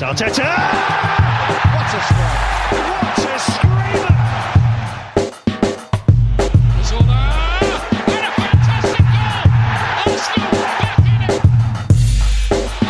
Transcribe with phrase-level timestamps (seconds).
[0.00, 0.46] Arteta!
[1.74, 2.42] What a strike!
[2.70, 4.14] What a screamer!
[6.78, 9.42] And a fantastic goal!
[10.06, 11.42] Arsenal back in it!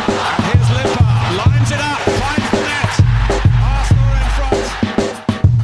[0.05, 2.93] And here's Limpar, lines it up, finds the net.
[3.63, 4.29] Arsenal in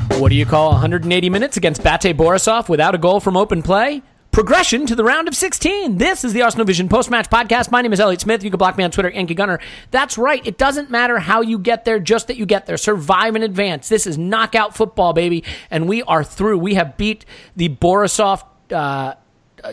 [0.10, 0.20] front.
[0.20, 4.02] What do you call 180 minutes against Bate Borisov without a goal from open play?
[4.36, 5.98] Progression to the round of 16.
[5.98, 7.72] This is the Arsenal Vision post-match podcast.
[7.72, 8.44] My name is Elliot Smith.
[8.44, 9.62] You can block me on Twitter, Yankee Gunner.
[9.92, 10.46] That's right.
[10.46, 12.76] It doesn't matter how you get there, just that you get there.
[12.76, 13.88] Survive in advance.
[13.88, 15.46] This is knockout football, baby.
[15.72, 16.58] And we are through.
[16.58, 17.24] We have beat
[17.56, 18.44] the Borisov,
[18.74, 19.14] uh,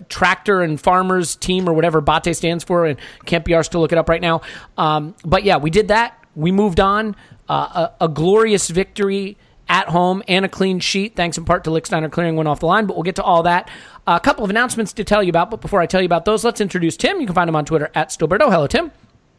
[0.09, 3.91] tractor and farmers team or whatever Bate stands for, and can't be ours to look
[3.91, 4.43] it up right now.
[4.79, 6.25] Um, but yeah, we did that.
[6.37, 7.17] We moved on.
[7.49, 9.37] Uh, a, a glorious victory
[9.73, 12.67] at home and a clean sheet, thanks in part to Lichtsteiner clearing one off the
[12.67, 12.87] line.
[12.87, 13.71] But we'll get to all that.
[14.07, 15.51] A couple of announcements to tell you about.
[15.51, 17.21] But before I tell you about those, let's introduce Tim.
[17.21, 18.51] You can find him on Twitter at Stillberto.
[18.51, 18.93] Hello, Tim.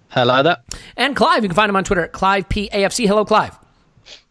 [0.10, 0.58] Hello there.
[0.98, 1.44] And Clive.
[1.44, 3.06] You can find him on Twitter at Clive PAFC.
[3.06, 3.58] Hello, Clive.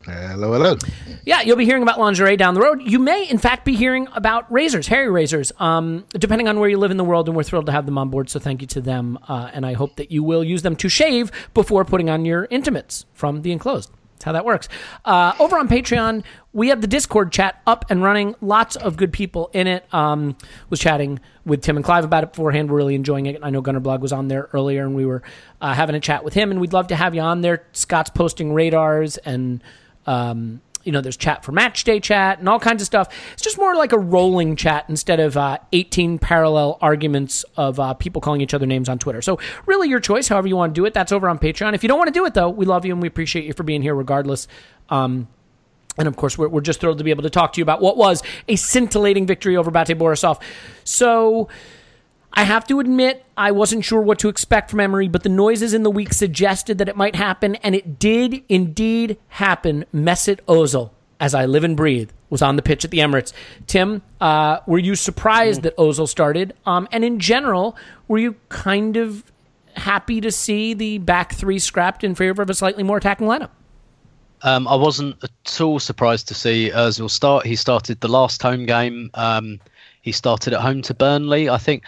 [0.05, 0.77] Hello, hello.
[1.25, 2.83] Yeah, you'll be hearing about lingerie down the road.
[2.83, 6.79] You may, in fact, be hearing about razors, hairy razors, um, depending on where you
[6.79, 7.29] live in the world.
[7.29, 8.29] And we're thrilled to have them on board.
[8.29, 9.21] So thank you to them.
[9.29, 12.49] Uh, and I hope that you will use them to shave before putting on your
[12.51, 13.93] intimates from the enclosed.
[14.23, 14.69] That's how that works.
[15.05, 16.23] Uh, over on Patreon,
[16.53, 18.37] we have the Discord chat up and running.
[18.41, 19.93] Lots of good people in it.
[19.93, 20.37] Um,
[20.71, 22.71] was chatting with Tim and Clive about it beforehand.
[22.71, 23.41] We're really enjoying it.
[23.43, 25.25] I know Gunner Blog was on there earlier, and we were
[25.61, 26.53] uh, having a chat with him.
[26.53, 27.67] And we'd love to have you on there.
[27.73, 29.61] Scott's posting radars and.
[30.07, 33.09] Um, you know, there's chat for match day chat and all kinds of stuff.
[33.33, 37.95] It's just more like a rolling chat instead of uh, 18 parallel arguments of uh,
[37.95, 39.23] people calling each other names on Twitter.
[39.23, 40.95] So, really, your choice, however you want to do it.
[40.95, 41.75] That's over on Patreon.
[41.75, 43.53] If you don't want to do it, though, we love you and we appreciate you
[43.53, 44.49] for being here regardless.
[44.89, 45.29] Um,
[45.99, 47.81] and of course, we're, we're just thrilled to be able to talk to you about
[47.81, 50.41] what was a scintillating victory over Bate Borisov.
[50.85, 51.49] So,
[52.35, 55.75] I have to admit, I wasn't sure what to expect from Emery, but the noises
[55.75, 59.85] in the week suggested that it might happen, and it did indeed happen.
[59.95, 63.35] Mesut Ozil, as I live and breathe, was on the pitch at the Emirates.
[63.67, 66.55] Tim, uh, were you surprised that Ozil started?
[66.65, 67.77] Um, and in general,
[68.09, 69.25] were you kind of
[69.75, 73.51] happy to see the back three scrapped in favor of a slightly more attacking lineup?
[74.43, 77.47] Um, I wasn't at all surprised to see Ozil start.
[77.47, 79.11] He started the last home game.
[79.15, 79.61] Um,
[80.03, 81.49] he started at home to Burnley.
[81.49, 81.85] I think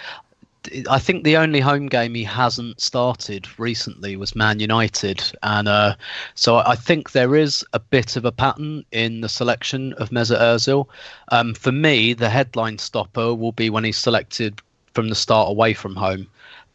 [0.89, 5.97] I think the only home game he hasn't started recently was Man United, and uh,
[6.35, 10.41] so I think there is a bit of a pattern in the selection of Mesut
[10.41, 10.89] Ozil.
[11.29, 14.61] Um, for me, the headline stopper will be when he's selected
[14.95, 16.27] from the start away from home.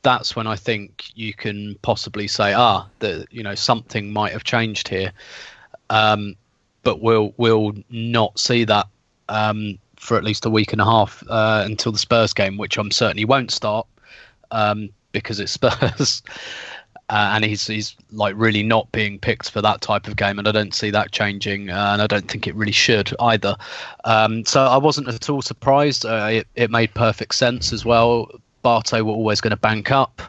[0.02, 4.44] That's when I think you can possibly say, ah, that you know something might have
[4.44, 5.12] changed here,
[5.90, 6.36] um,
[6.84, 8.88] but we'll we'll not see that.
[9.28, 12.78] Um, for at least a week and a half uh, until the Spurs game, which
[12.78, 13.86] I'm certainly won't start
[14.50, 16.24] um, because it's Spurs.
[17.10, 20.48] uh, and he's he's like really not being picked for that type of game, and
[20.48, 23.56] I don't see that changing, uh, and I don't think it really should either.
[24.06, 26.06] Um, so I wasn't at all surprised.
[26.06, 28.32] Uh, it, it made perfect sense as well.
[28.64, 30.22] Bate were always going to bank up.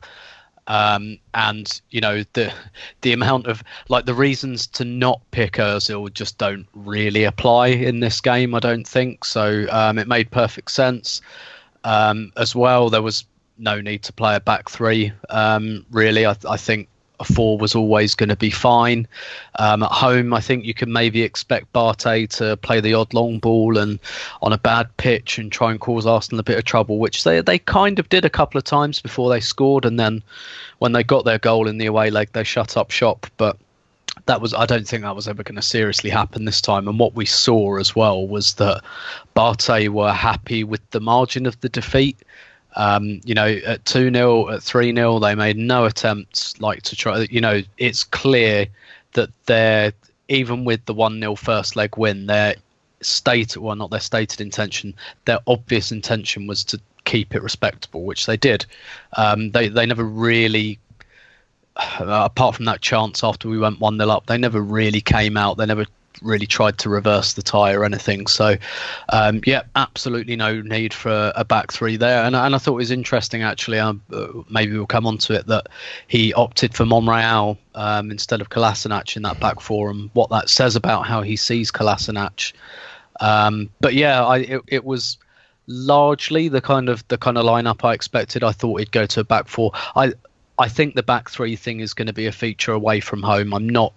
[0.70, 2.52] Um, and you know the
[3.00, 7.99] the amount of like the reasons to not pick Özil just don't really apply in
[7.99, 8.55] this game.
[8.55, 9.67] I don't think so.
[9.69, 11.22] Um, it made perfect sense.
[11.82, 13.25] Um, as well, there was
[13.58, 15.12] no need to play a back three.
[15.28, 16.88] Um, really, I, I, think
[17.20, 19.06] a four was always going to be fine.
[19.58, 23.38] Um, at home, I think you can maybe expect Bate to play the odd long
[23.38, 24.00] ball and
[24.43, 27.40] on a bad pitch and try and cause Arsenal a bit of trouble, which they
[27.40, 30.22] they kind of did a couple of times before they scored, and then
[30.78, 33.26] when they got their goal in the away leg, they shut up shop.
[33.37, 33.56] But
[34.26, 36.88] that was I don't think that was ever going to seriously happen this time.
[36.88, 38.82] And what we saw as well was that
[39.34, 42.19] Bate were happy with the margin of the defeat.
[42.76, 46.96] Um, you know, at 2 0, at 3 0, they made no attempts like to
[46.96, 47.26] try.
[47.31, 48.67] You know, it's clear
[49.12, 49.93] that they're,
[50.28, 52.55] even with the 1 0 first leg win, their
[53.02, 54.94] stated, well, not their stated intention,
[55.25, 58.67] their obvious intention was to keep it respectable, which they did.
[59.16, 60.78] Um, they, they never really
[62.00, 65.56] apart from that chance after we went 1 0 up, they never really came out.
[65.56, 65.87] They never
[66.22, 68.26] really tried to reverse the tie or anything.
[68.26, 68.56] So,
[69.10, 72.24] um, yeah, absolutely no need for a back three there.
[72.24, 73.78] And, and I thought it was interesting, actually.
[73.78, 74.02] Um,
[74.50, 75.68] maybe we'll come on to it that
[76.08, 80.50] he opted for Monreal um, instead of Kolasinac in that back four, and what that
[80.50, 82.52] says about how he sees Kolasinac.
[83.20, 85.18] Um, but yeah, I, it, it was
[85.66, 88.42] largely the kind of the kind of lineup I expected.
[88.42, 89.72] I thought he'd go to a back four.
[89.94, 90.12] I
[90.58, 93.54] I think the back three thing is going to be a feature away from home.
[93.54, 93.94] I'm not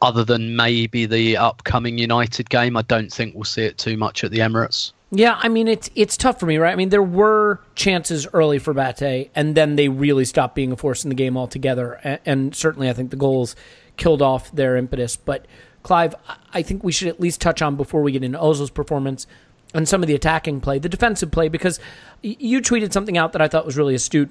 [0.00, 4.24] other than maybe the upcoming United game, I don't think we'll see it too much
[4.24, 4.92] at the Emirates.
[5.10, 6.72] Yeah, I mean it's it's tough for me, right?
[6.72, 10.76] I mean there were chances early for Bate, and then they really stopped being a
[10.76, 11.94] force in the game altogether.
[12.04, 13.56] And, and certainly, I think the goals
[13.96, 15.16] killed off their impetus.
[15.16, 15.46] But
[15.82, 16.14] Clive,
[16.52, 19.26] I think we should at least touch on before we get into Ozil's performance
[19.74, 21.78] and some of the attacking play, the defensive play, because
[22.22, 24.30] you tweeted something out that I thought was really astute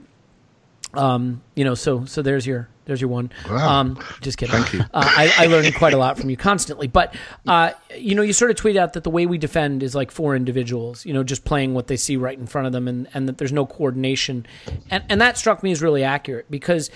[0.98, 3.32] um, you know, so so there's your there's your one.
[3.50, 3.80] Wow.
[3.80, 4.56] Um, just kidding.
[4.56, 4.80] Thank you.
[4.80, 7.14] Uh, I, I learn quite a lot from you constantly, but
[7.46, 10.10] uh, you know, you sort of tweet out that the way we defend is like
[10.10, 11.06] four individuals.
[11.06, 13.38] You know, just playing what they see right in front of them, and and that
[13.38, 14.46] there's no coordination,
[14.90, 16.90] and and that struck me as really accurate because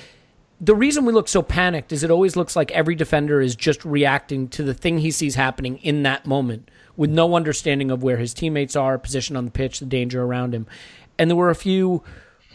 [0.59, 3.83] the reason we look so panicked is it always looks like every defender is just
[3.83, 8.17] reacting to the thing he sees happening in that moment with no understanding of where
[8.17, 10.67] his teammates are, position on the pitch, the danger around him,
[11.17, 12.03] and there were a few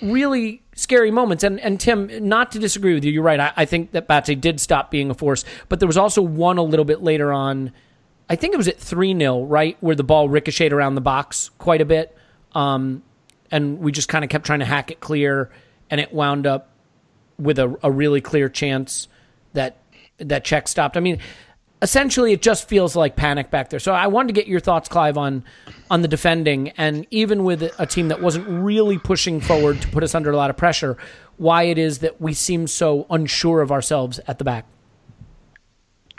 [0.03, 1.43] really scary moments.
[1.43, 3.41] And and Tim, not to disagree with you, you're right.
[3.41, 6.59] I, I think that Bate did stop being a force, but there was also one
[6.59, 7.73] a little bit later on.
[8.31, 11.51] I think it was at three 0 right, where the ball ricocheted around the box
[11.59, 12.17] quite a bit,
[12.53, 13.03] um,
[13.51, 15.51] and we just kind of kept trying to hack it clear,
[15.91, 16.71] and it wound up
[17.39, 19.09] with a, a really clear chance
[19.53, 19.79] that
[20.19, 20.97] that check stopped.
[20.97, 21.19] I mean,
[21.83, 23.81] essentially it just feels like panic back there.
[23.81, 25.45] So I wanted to get your thoughts, Clive, on
[25.91, 30.03] on the defending, and even with a team that wasn't really pushing forward to put
[30.03, 30.97] us under a lot of pressure,
[31.37, 34.67] why it is that we seem so unsure of ourselves at the back.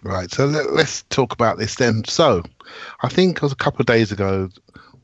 [0.04, 0.32] Right.
[0.32, 2.04] So let, us talk about this then.
[2.06, 2.44] So
[3.02, 4.50] I think it was a couple of days ago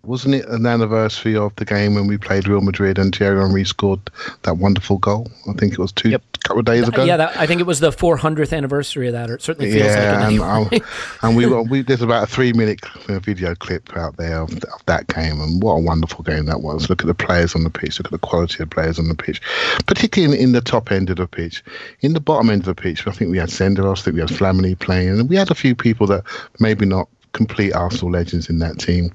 [0.06, 3.64] wasn't it an anniversary of the game when we played Real Madrid and Thierry Henry
[3.64, 4.02] scored
[4.42, 5.32] that wonderful goal?
[5.50, 6.22] I think it was two yep.
[6.44, 7.06] couple of days ago.
[7.06, 9.30] Yeah, that, I think it was the 400th anniversary of that.
[9.30, 10.82] Or it certainly feels yeah, like it.
[10.82, 10.84] And,
[11.24, 14.86] and we, we there's about a three minute uh, video clip out there of, of,
[14.88, 16.90] that game, and what a wonderful game that was.
[16.90, 17.98] Look at the players on the pitch.
[17.98, 19.42] Look at the quality of players on the pitch,
[19.86, 21.64] particularly in, in the top end of the pitch.
[22.02, 24.22] In the bottom end of the pitch, I think we had Senderos, I think we
[24.22, 26.26] had Flamini playing, and we had a few people that
[26.60, 29.12] maybe not complete Arsenal legends in that team.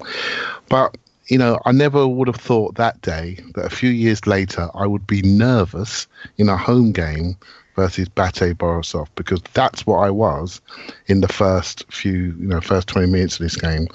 [0.69, 0.97] But
[1.27, 4.87] you know, I never would have thought that day that a few years later I
[4.87, 6.07] would be nervous
[6.37, 7.37] in a home game
[7.79, 10.59] versus Bate Borisov because that's what I was
[11.07, 13.87] in the first few, you know, first 20 minutes of this game.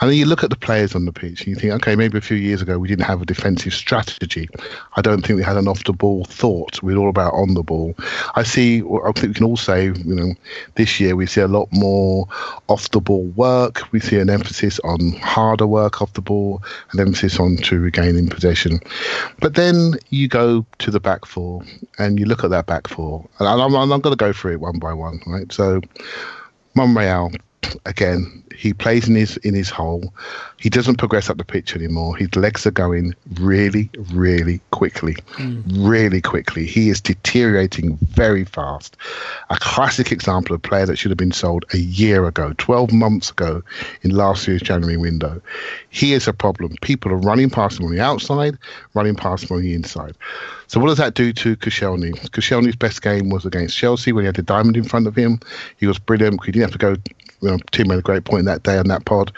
[0.00, 2.18] And then you look at the players on the pitch and you think, okay, maybe
[2.18, 4.48] a few years ago we didn't have a defensive strategy.
[4.96, 6.80] I don't think we had an off the ball thought.
[6.84, 7.96] We are all about on the ball.
[8.36, 10.34] I see, I think we can all say, you know,
[10.76, 12.28] this year we see a lot more
[12.68, 13.90] off the ball work.
[13.90, 18.28] We see an emphasis on harder work off the ball, an emphasis on to regaining
[18.28, 18.78] possession.
[19.40, 21.64] But then you go to the back four
[21.98, 24.52] and you look at that back four and I'm, I'm, I'm going to go through
[24.54, 25.52] it one by one, right?
[25.52, 25.80] So,
[26.76, 27.32] Monreal,
[27.86, 30.12] again, he plays in his in his hole.
[30.58, 32.16] He doesn't progress up the pitch anymore.
[32.16, 35.60] His legs are going really, really quickly, hmm.
[35.68, 36.66] really quickly.
[36.66, 38.96] He is deteriorating very fast.
[39.50, 42.92] A classic example of a player that should have been sold a year ago, 12
[42.92, 43.62] months ago,
[44.02, 45.42] in last year's January window.
[45.90, 46.74] He is a problem.
[46.80, 48.56] People are running past him on the outside,
[48.94, 50.16] running past him on the inside.
[50.68, 52.12] So what does that do to Koscielny?
[52.30, 55.38] Koscielny's best game was against Chelsea when he had the diamond in front of him.
[55.78, 56.44] He was brilliant.
[56.44, 56.96] He didn't have to go.
[57.42, 59.32] You know, made a great point that day on that pod.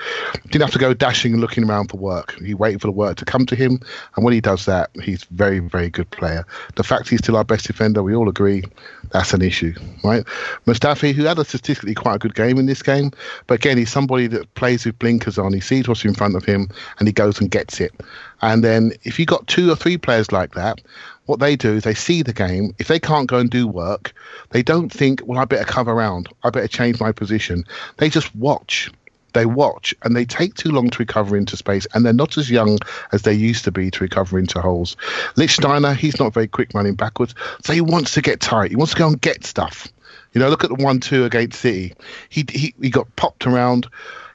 [0.44, 2.38] Didn't have to go dashing and looking around for work.
[2.40, 3.80] He waited for the work to come to him,
[4.16, 6.46] and when he does that, he's very, very good player.
[6.76, 8.64] The fact he's still our best defender, we all agree,
[9.10, 9.74] that's an issue,
[10.04, 10.24] right?
[10.66, 13.10] Mustafi, who had a statistically quite a good game in this game,
[13.46, 15.52] but again, he's somebody that plays with blinkers on.
[15.52, 17.92] He sees what's in front of him, and he goes and gets it.
[18.40, 20.80] And then if you've got two or three players like that,
[21.26, 22.74] what they do is they see the game.
[22.78, 24.14] If they can't go and do work,
[24.50, 26.28] they don't think, well, I better cover around.
[26.42, 27.64] I better change my position.
[27.98, 28.90] They just watch.
[29.38, 32.50] They watch and they take too long to recover into space, and they're not as
[32.50, 32.76] young
[33.12, 34.96] as they used to be to recover into holes.
[35.36, 38.72] Lichtsteiner, he's not very quick running backwards, so he wants to get tight.
[38.72, 39.86] He wants to go and get stuff.
[40.32, 41.94] You know, look at the one-two against City.
[42.28, 43.86] He he he got popped around.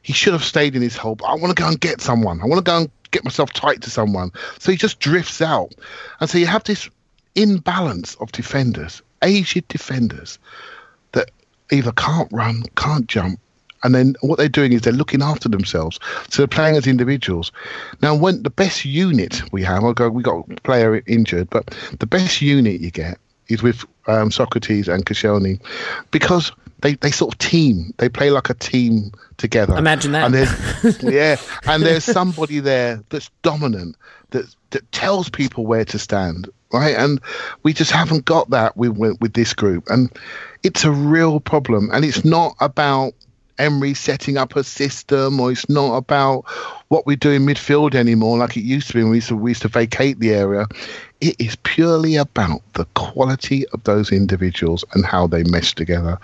[0.03, 1.15] He should have stayed in his hole.
[1.15, 2.39] But I want to go and get someone.
[2.41, 4.31] I want to go and get myself tight to someone.
[4.59, 5.75] So he just drifts out,
[6.21, 6.89] and so you have this
[7.35, 10.39] imbalance of defenders, aged defenders,
[11.11, 11.29] that
[11.73, 13.41] either can't run, can't jump,
[13.83, 15.99] and then what they're doing is they're looking after themselves.
[16.29, 17.51] So they're playing as individuals.
[18.01, 21.77] Now, when the best unit we have, I'll go, we got a player injured, but
[21.99, 23.17] the best unit you get
[23.49, 25.61] is with um, Sokratis and Koscielny
[26.11, 27.93] because they, they sort of team.
[27.97, 29.77] They play like a team together.
[29.77, 30.25] Imagine that.
[30.25, 33.95] And there's, yeah, and there's somebody there that's dominant
[34.31, 36.95] that that tells people where to stand, right?
[36.95, 37.21] And
[37.63, 40.11] we just haven't got that with with, with this group, and
[40.63, 41.89] it's a real problem.
[41.93, 43.13] And it's not about
[43.63, 46.43] Emery setting up a system, or it's not about
[46.89, 49.37] what we do in midfield anymore, like it used to be when we used to,
[49.37, 50.67] we used to vacate the area.
[51.21, 56.17] It is purely about the quality of those individuals and how they mesh together,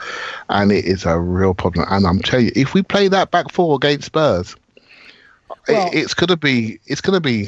[0.49, 1.85] and it is a real problem.
[1.89, 4.55] And I'm telling you, if we play that back four against Spurs,
[5.67, 7.43] Well- it's gonna be it's gonna be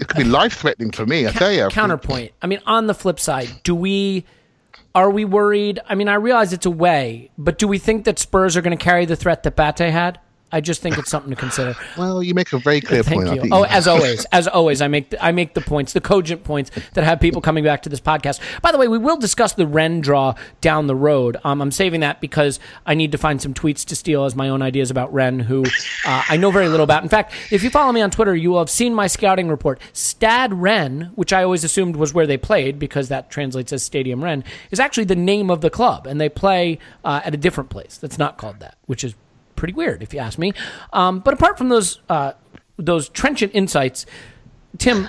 [0.00, 1.26] it could be uh, life threatening for me.
[1.26, 1.68] I tell you.
[1.68, 2.32] counterpoint.
[2.42, 4.24] I mean, on the flip side, do we
[4.94, 5.80] are we worried?
[5.88, 8.82] I mean, I realize it's away, but do we think that Spurs are going to
[8.82, 10.18] carry the threat that Bate had?
[10.56, 11.76] I just think it's something to consider.
[11.96, 13.44] Well, you make a very clear Thank point.
[13.44, 13.50] You.
[13.52, 16.70] Oh, as always, as always, I make the, I make the points, the cogent points
[16.92, 18.40] that have people coming back to this podcast.
[18.60, 21.38] By the way, we will discuss the Rennes draw down the road.
[21.42, 24.48] Um, I'm saving that because I need to find some tweets to steal as my
[24.48, 25.64] own ideas about Rennes, who
[26.04, 27.02] uh, I know very little about.
[27.02, 29.80] In fact, if you follow me on Twitter, you will have seen my scouting report.
[29.92, 34.22] Stade Rennes, which I always assumed was where they played because that translates as Stadium
[34.22, 37.70] Rennes, is actually the name of the club, and they play uh, at a different
[37.70, 39.14] place that's not called that, which is
[39.56, 40.52] pretty weird if you ask me.
[40.92, 42.32] Um, but apart from those uh,
[42.78, 44.06] those trenchant insights,
[44.78, 45.08] Tim,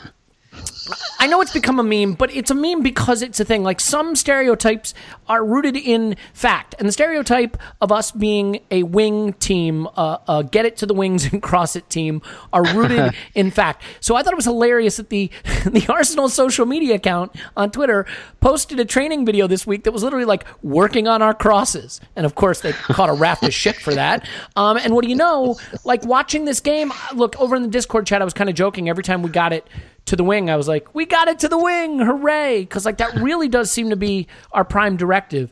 [1.20, 3.64] I know it's become a meme, but it's a meme because it's a thing.
[3.64, 4.94] Like some stereotypes
[5.28, 10.42] are rooted in fact, and the stereotype of us being a wing team, uh, uh,
[10.44, 12.22] get it to the wings and cross it team,
[12.54, 13.84] are rooted in fact.
[14.00, 15.30] So I thought it was hilarious that the
[15.66, 18.06] the Arsenal social media account on Twitter
[18.40, 22.26] posted a training video this week that was literally like working on our crosses, and
[22.26, 24.28] of course they caught a raft of shit for that.
[24.56, 25.58] Um, and what do you know?
[25.84, 28.88] Like watching this game, look over in the Discord chat, I was kind of joking
[28.88, 29.68] every time we got it
[30.08, 32.00] to the wing, I was like, "We got it to the wing!
[32.00, 35.52] Hooray!" Because like that really does seem to be our prime directive.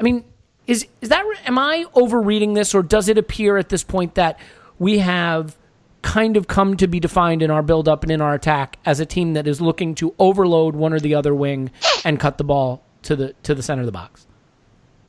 [0.00, 0.24] I mean,
[0.66, 4.38] is is that am I overreading this, or does it appear at this point that
[4.78, 5.56] we have
[6.02, 9.00] kind of come to be defined in our build up and in our attack as
[9.00, 11.70] a team that is looking to overload one or the other wing
[12.04, 14.26] and cut the ball to the to the center of the box?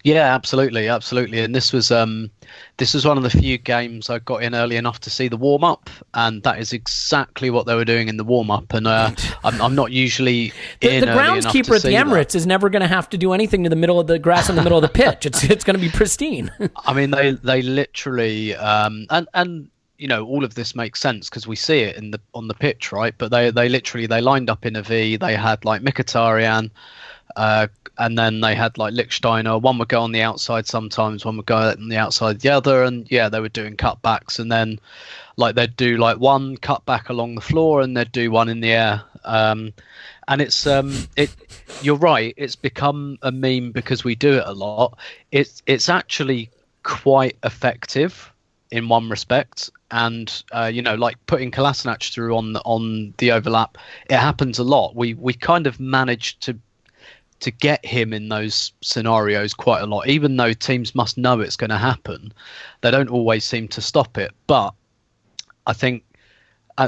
[0.03, 1.39] Yeah, absolutely, absolutely.
[1.39, 2.31] And this was um,
[2.77, 5.37] this was one of the few games I got in early enough to see the
[5.37, 8.73] warm up, and that is exactly what they were doing in the warm up.
[8.73, 9.11] And uh,
[9.43, 11.89] I'm, I'm not usually The, in the groundskeeper at the.
[11.89, 14.49] Emirates is never going to have to do anything to the middle of the grass
[14.49, 15.25] in the middle of the pitch.
[15.25, 16.51] It's it's going to be pristine.
[16.85, 21.29] I mean, they they literally um, and and you know all of this makes sense
[21.29, 23.13] because we see it in the on the pitch, right?
[23.17, 25.17] But they they literally they lined up in a V.
[25.17, 26.69] They had like Mkhitaryan,
[27.37, 27.67] uh,
[27.97, 29.61] and then they had like Lichtsteiner.
[29.61, 32.83] One would go on the outside sometimes, one would go on the outside the other,
[32.83, 34.79] and yeah, they were doing cutbacks, and then
[35.37, 38.71] like they'd do like one cutback along the floor, and they'd do one in the
[38.71, 39.03] air.
[39.23, 39.73] Um,
[40.27, 41.33] and it's um it
[41.81, 44.97] you're right it's become a meme because we do it a lot
[45.31, 46.49] it's it's actually
[46.83, 48.31] quite effective
[48.71, 53.31] in one respect and uh, you know like putting Kolasinac through on the on the
[53.31, 53.77] overlap
[54.09, 56.57] it happens a lot we we kind of managed to
[57.39, 60.07] to get him in those scenarios quite a lot.
[60.07, 62.33] Even though teams must know it's going to happen,
[62.81, 64.31] they don't always seem to stop it.
[64.47, 64.73] But
[65.67, 66.03] I think,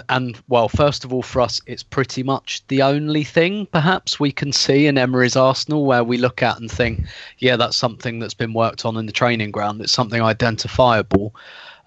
[0.09, 4.31] and, well, first of all, for us, it's pretty much the only thing perhaps we
[4.31, 7.03] can see in Emery's Arsenal where we look at and think,
[7.39, 9.81] yeah, that's something that's been worked on in the training ground.
[9.81, 11.35] It's something identifiable.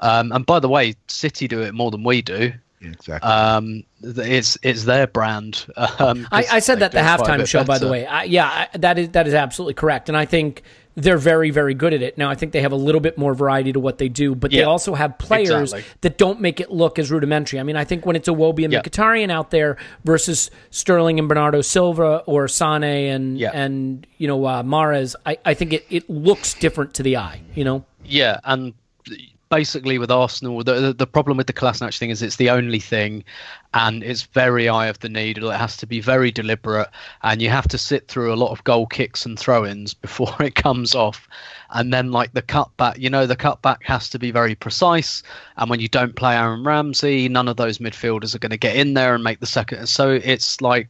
[0.00, 2.52] Um, and by the way, City do it more than we do.
[2.82, 3.30] Yeah, exactly.
[3.30, 5.66] Um, it's it's their brand.
[5.76, 7.88] Um, I, I said that the do it quite a halftime bit show, by the
[7.88, 8.06] way.
[8.06, 10.62] I, yeah, I, that is that is absolutely correct, and I think
[10.94, 12.18] they're very very good at it.
[12.18, 14.50] Now, I think they have a little bit more variety to what they do, but
[14.50, 15.84] they also have players exactly.
[16.00, 17.60] that don't make it look as rudimentary.
[17.60, 18.82] I mean, I think when it's Iwobi and Yeah.
[18.82, 23.52] Mkhitaryan out there versus Sterling and Bernardo Silva or Sane and Yeah.
[23.54, 27.40] and you know uh, Mahrez, I, I think it, it looks different to the eye.
[27.54, 28.74] You know, Yeah, and
[29.52, 32.80] basically with Arsenal, the the, the problem with the Kolasinac thing is it's the only
[32.80, 33.22] thing,
[33.74, 35.50] and it's very eye of the needle.
[35.50, 36.88] It has to be very deliberate,
[37.22, 40.54] and you have to sit through a lot of goal kicks and throw-ins before it
[40.54, 41.28] comes off.
[41.74, 45.22] And then like the cutback, you know, the cutback has to be very precise.
[45.58, 48.76] And when you don't play Aaron Ramsey, none of those midfielders are going to get
[48.76, 49.86] in there and make the second.
[49.86, 50.88] So it's like,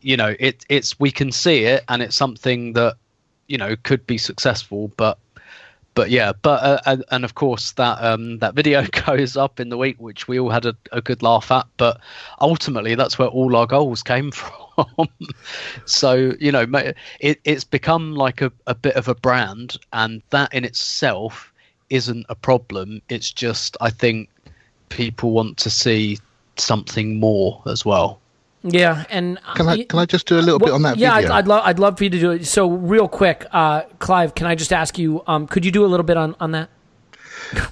[0.00, 2.96] you know, it it's we can see it, and it's something that
[3.46, 5.18] you know could be successful, but
[5.98, 9.76] but yeah, but uh, and, of course that um, that video goes up in the
[9.76, 11.66] week, which we all had a, a good laugh at.
[11.76, 12.00] But
[12.40, 14.30] ultimately, that's where all our goals came
[14.76, 15.08] from.
[15.86, 16.66] so you know,
[17.18, 21.52] it, it's become like a, a bit of a brand, and that in itself
[21.90, 23.02] isn't a problem.
[23.08, 24.28] It's just I think
[24.90, 26.20] people want to see
[26.58, 28.20] something more as well.
[28.74, 31.14] Yeah, and Can I y- can I just do a little bit on that yeah,
[31.16, 31.30] video?
[31.32, 32.46] I'd, I'd love I'd love for you to do it.
[32.46, 35.22] So real quick, uh, Clive, can I just ask you?
[35.26, 36.68] Um, could you do a little bit on on that?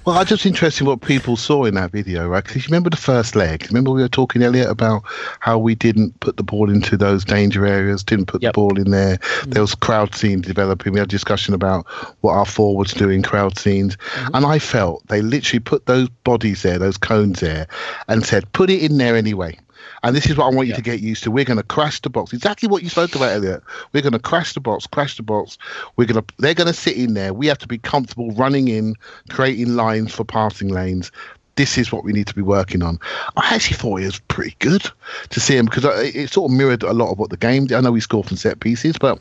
[0.05, 2.43] Well, I'm just interested in what people saw in that video, right?
[2.43, 3.65] Because you remember the first leg.
[3.67, 5.03] Remember we were talking earlier about
[5.39, 8.53] how we didn't put the ball into those danger areas, didn't put Yep.
[8.53, 9.19] the ball in there.
[9.45, 10.93] There was crowd scene developing.
[10.93, 11.85] We had a discussion about
[12.21, 13.97] what our forwards do in crowd scenes,
[14.33, 17.67] and I felt they literally put those bodies there, those cones there,
[18.07, 19.59] and said, "Put it in there anyway."
[20.03, 21.31] And this is what I want you to get used to.
[21.31, 22.33] We're going to crash the box.
[22.33, 23.63] Exactly what you spoke about earlier.
[23.93, 25.57] We're going to crash the box, crash the box.
[25.95, 26.33] We're going to.
[26.37, 27.33] They're going to sit in there.
[27.33, 28.95] We have to be comfortable running in,
[29.29, 31.11] creating lines for passing lanes.
[31.57, 32.99] This is what we need to be working on.
[33.35, 34.89] I actually thought it was pretty good
[35.29, 37.65] to see him because it sort of mirrored a lot of what the game.
[37.65, 37.75] did.
[37.75, 39.19] I know we scored from set pieces, but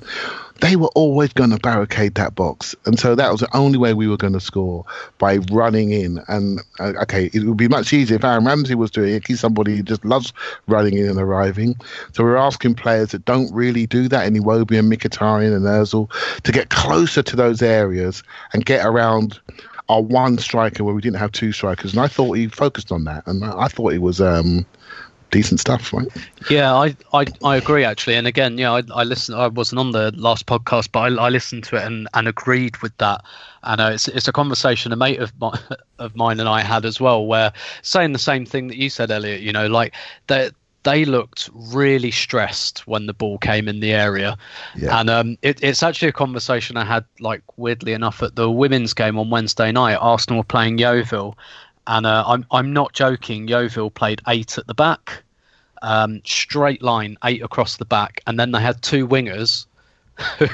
[0.61, 3.95] they were always going to barricade that box, and so that was the only way
[3.95, 4.85] we were going to score
[5.19, 6.21] by running in.
[6.29, 9.27] And uh, okay, it would be much easier if Aaron Ramsey was doing it.
[9.27, 10.33] He's somebody who just loves
[10.67, 11.77] running in and arriving.
[12.13, 16.11] So we're asking players that don't really do that, any Iwobi and Mkhitaryan and Özil,
[16.43, 18.23] to get closer to those areas
[18.53, 19.41] and get around
[19.89, 21.93] our one striker where we didn't have two strikers.
[21.93, 24.67] And I thought he focused on that, and I thought it was um,
[25.31, 26.09] decent stuff, right?
[26.51, 28.17] Yeah, I, I, I agree actually.
[28.17, 29.39] And again, yeah, I, I listened.
[29.39, 32.77] I wasn't on the last podcast, but I, I listened to it and, and agreed
[32.79, 33.23] with that.
[33.63, 35.59] And uh, it's it's a conversation a mate of my,
[35.99, 39.11] of mine and I had as well, where saying the same thing that you said,
[39.11, 39.41] Elliot.
[39.41, 39.95] You know, like
[40.27, 40.51] they
[40.87, 44.39] they looked really stressed when the ball came in the area,
[44.75, 45.01] Yeah.
[45.01, 48.95] and um, it, it's actually a conversation I had like weirdly enough at the women's
[48.95, 49.97] game on Wednesday night.
[49.97, 51.37] Arsenal were playing Yeovil,
[51.87, 53.49] and uh, I'm I'm not joking.
[53.49, 55.23] Yeovil played eight at the back
[55.83, 59.67] um, straight line, eight across the back, and then they had two wingers
[60.39, 60.47] who,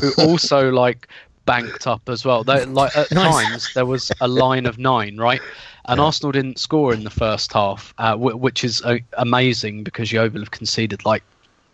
[0.00, 1.06] who also like
[1.44, 2.42] banked up as well.
[2.42, 3.32] They, like at Nice.
[3.46, 5.40] times there was a line of nine, right?
[5.88, 10.12] And Arsenal didn't score in the first half, uh, w- which is uh, amazing because
[10.12, 11.22] Yeovil have conceded like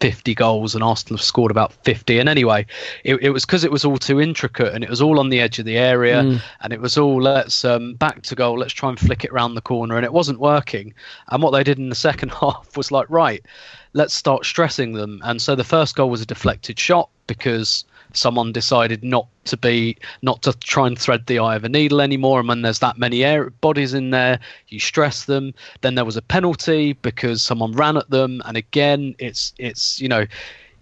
[0.02, 2.18] 50 goals and Arsenal have scored about 50.
[2.18, 2.66] And anyway,
[3.04, 5.40] it, it was because it was all too intricate and it was all on the
[5.40, 8.88] edge of the area and it was all let's um, back to goal, let's try
[8.88, 9.96] and flick it round the corner.
[9.96, 10.92] And it wasn't working.
[11.28, 13.44] And what they did in the second half was like, right,
[13.92, 15.20] let's start stressing them.
[15.24, 17.84] And so the first goal was a deflected shot because
[18.16, 22.00] someone decided not to be not to try and thread the eye of a needle
[22.00, 26.04] anymore and when there's that many air bodies in there you stress them then there
[26.04, 30.24] was a penalty because someone ran at them and again it's it's you know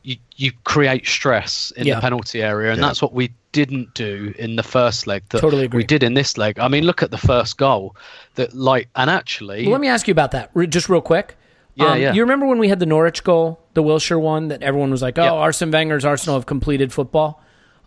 [0.03, 1.97] you you create stress in Yeah.
[1.97, 2.87] the penalty area and Yeah.
[2.87, 5.79] that's what we didn't do in the first leg that Totally agree.
[5.79, 7.97] we did in this leg i mean look at the first goal
[8.37, 11.37] that like and actually Well, let me ask you about that, just real quick.
[11.79, 12.13] Um, Yeah, yeah.
[12.13, 15.19] You remember when we had the Norwich goal, the Wilshere one, that everyone was like,
[15.19, 15.31] "Oh, Yeah.
[15.33, 17.43] Arsene Wenger's Arsenal have completed football."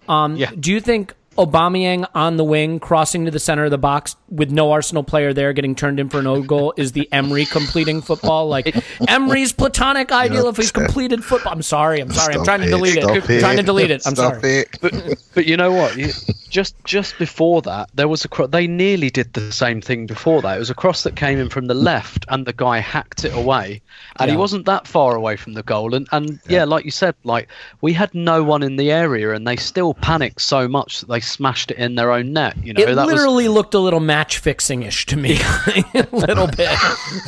[0.07, 0.51] Um, Yeah.
[0.57, 4.51] Do you think Aubameyang on the wing, crossing to the center of the box with
[4.51, 8.01] no Arsenal player there, getting turned in for an own goal, is the Emery completing
[8.01, 8.47] football?
[8.47, 8.75] Like
[9.07, 11.53] Emery's platonic ideal if he's completed football.
[11.53, 11.99] I'm sorry.
[11.99, 12.35] I'm sorry.
[12.35, 13.03] I'm Stop trying to delete it.
[13.03, 14.05] stop I'm trying to delete it.
[14.05, 14.65] I'm Stop sorry.
[14.81, 15.19] it.
[15.33, 15.97] but you know what?
[15.97, 16.11] You,
[16.49, 20.41] just just before that, there was a cro- they nearly did the same thing before
[20.43, 20.55] that.
[20.55, 23.35] It was a cross that came in from the left, and the guy hacked it
[23.35, 23.81] away,
[24.19, 25.95] and he wasn't that far away from the goal.
[25.95, 26.63] And and yeah.
[26.63, 27.49] like you said, like
[27.81, 31.19] we had no one in the area, and they still panicked so much that they
[31.23, 32.55] smashed it in their own net.
[32.63, 35.39] You know, It that was literally looked a little match fixing ish to me,
[35.95, 36.69] a little bit.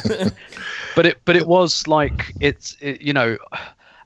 [0.95, 3.37] but it but it was like it's it, you know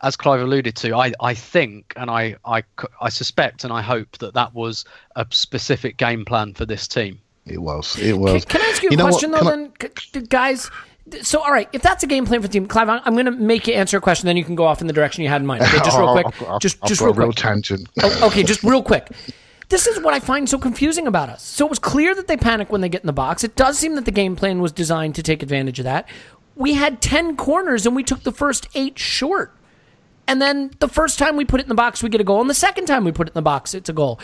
[0.01, 2.63] as clive alluded to i i think and I, I,
[3.01, 4.85] I suspect and i hope that that was
[5.17, 7.97] a specific game plan for this team It was.
[7.97, 8.45] It Can, was.
[8.45, 9.11] can I ask you a know what?
[9.11, 9.39] question though?
[9.39, 10.69] Can I- Then, C- d- guys.
[11.23, 13.25] So, all right, if that's a game plan for the team, Clive, I'm, I'm going
[13.25, 14.27] to make you answer a question.
[14.27, 15.63] Then you can go off in the direction you had in mind.
[15.63, 16.27] Okay, just real quick.
[16.27, 17.37] I've got- just, I've just got real a real quick.
[17.37, 17.89] tangent.
[18.03, 19.09] Oh, okay, just real quick.
[19.69, 21.43] This is what I find so confusing about us.
[21.43, 23.43] So it was clear that they panic when they get in the box.
[23.43, 26.09] It does seem that the game plan was designed to take advantage of that.
[26.55, 29.55] We had 10 corners and we took the first eight short.
[30.27, 32.41] And then the first time we put it in the box, we get a goal.
[32.41, 34.19] And the second time we put it in the box, it's a goal.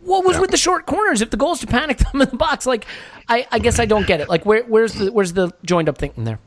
[0.00, 1.22] What was with the short corners?
[1.22, 2.84] If the goal is to panic them in the box, like
[3.28, 4.28] I, I guess I don't get it.
[4.28, 6.40] Like where, where's the where's the joined up thinking there?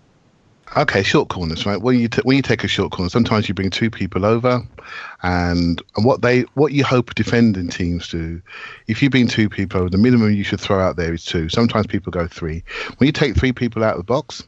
[0.75, 1.79] Okay, short corners, right?
[1.79, 4.63] When you t- when you take a short corner, sometimes you bring two people over,
[5.21, 8.41] and and what they what you hope defending teams do,
[8.87, 11.47] if you bring two people over, the minimum you should throw out there is two.
[11.47, 12.63] Sometimes people go three.
[12.97, 14.47] When you take three people out of the box,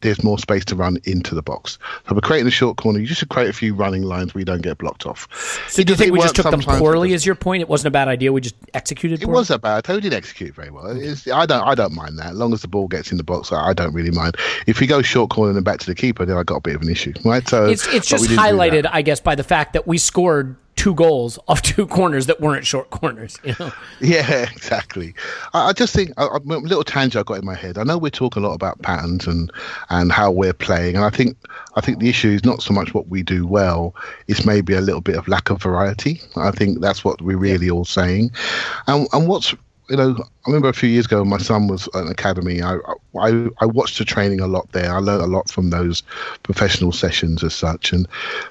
[0.00, 1.78] there's more space to run into the box.
[2.08, 4.40] So we're creating a short corner, you just should create a few running lines where
[4.40, 5.28] you don't get blocked off.
[5.70, 7.12] So do you think we just took them poorly?
[7.12, 7.60] Is your point?
[7.60, 8.32] It wasn't a bad idea.
[8.32, 9.22] We just executed.
[9.22, 9.38] It poorly?
[9.38, 9.84] was a bad.
[9.84, 10.86] They did execute very well.
[10.88, 11.66] It's, I don't.
[11.66, 12.32] I don't mind that.
[12.32, 14.36] As long as the ball gets in the box, I I don't really mind.
[14.66, 16.74] If we go short corner and back to the keeper, then I got a bit
[16.74, 17.46] of an issue, right?
[17.46, 18.90] So It's it's just we didn't do highlighted.
[18.92, 22.66] I guess, by the fact that we scored two goals off two corners that weren't
[22.66, 23.38] short corners.
[23.44, 23.70] You know?
[24.00, 25.14] Yeah, exactly.
[25.52, 27.76] I, I just think a, a little tangent I got in my head.
[27.76, 29.52] I know we're talking a lot about patterns and
[29.90, 31.36] and how we're playing, and I think
[31.76, 33.94] I think the issue is not so much what we do well;
[34.26, 36.20] it's maybe a little bit of lack of variety.
[36.36, 38.30] I think that's what we're really all saying,
[38.86, 39.54] and and what's
[39.90, 42.62] you know, I remember a few years ago, my son was at an academy.
[42.62, 42.76] I,
[43.18, 44.94] I I watched the training a lot there.
[44.94, 46.02] I learned a lot from those
[46.44, 48.06] professional sessions as such, and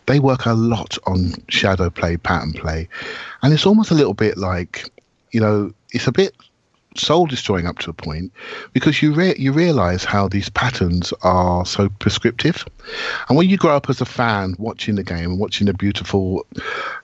[0.06, 2.90] they work a lot on shadow play, pattern play,
[3.42, 4.92] and it's almost a little bit like,
[5.32, 6.36] you know, it's a bit
[6.98, 8.32] soul destroying up to a point
[8.74, 12.66] because you re- you realize how these patterns are so prescriptive.
[13.28, 16.46] And when you grow up as a fan watching the game and watching the beautiful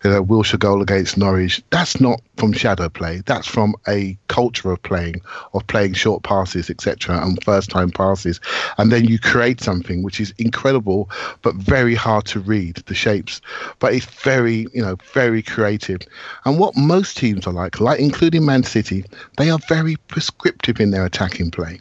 [0.04, 3.22] you know Wilshere goal against Norwich that's not from shadow play.
[3.26, 5.22] That's from a culture of playing
[5.54, 8.40] of playing short passes etc and first time passes.
[8.80, 11.10] And then you create something which is incredible
[11.44, 13.40] but very hard to read the shapes.
[13.78, 16.02] But it's very you know very creative.
[16.46, 19.06] And what most teams are like like including Man City
[19.38, 19.75] they are very
[20.08, 21.80] prescriptive in their attacking play.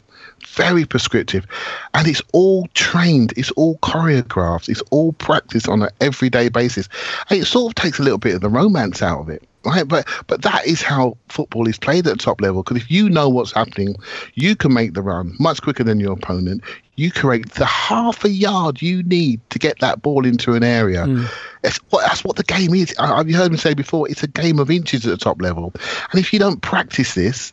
[0.49, 1.47] Very prescriptive.
[1.95, 6.89] And it's all trained it's all choreographed it's all practiced on an everyday basis.
[7.31, 9.87] And it sort of takes a little bit of the romance out of it right?
[9.87, 13.09] But but that is how football is played at the top level because if you
[13.09, 13.97] know what's happening
[14.35, 16.63] you can make the run much quicker than your opponent.
[16.97, 21.07] You create the half a yard you need to get that ball into an area.
[21.07, 21.25] Hmm.
[21.65, 22.95] It's what that's what the game is.
[22.99, 25.73] I, i've heard me say before it's a game of inches at the top level.
[26.13, 27.53] And if you don't practice this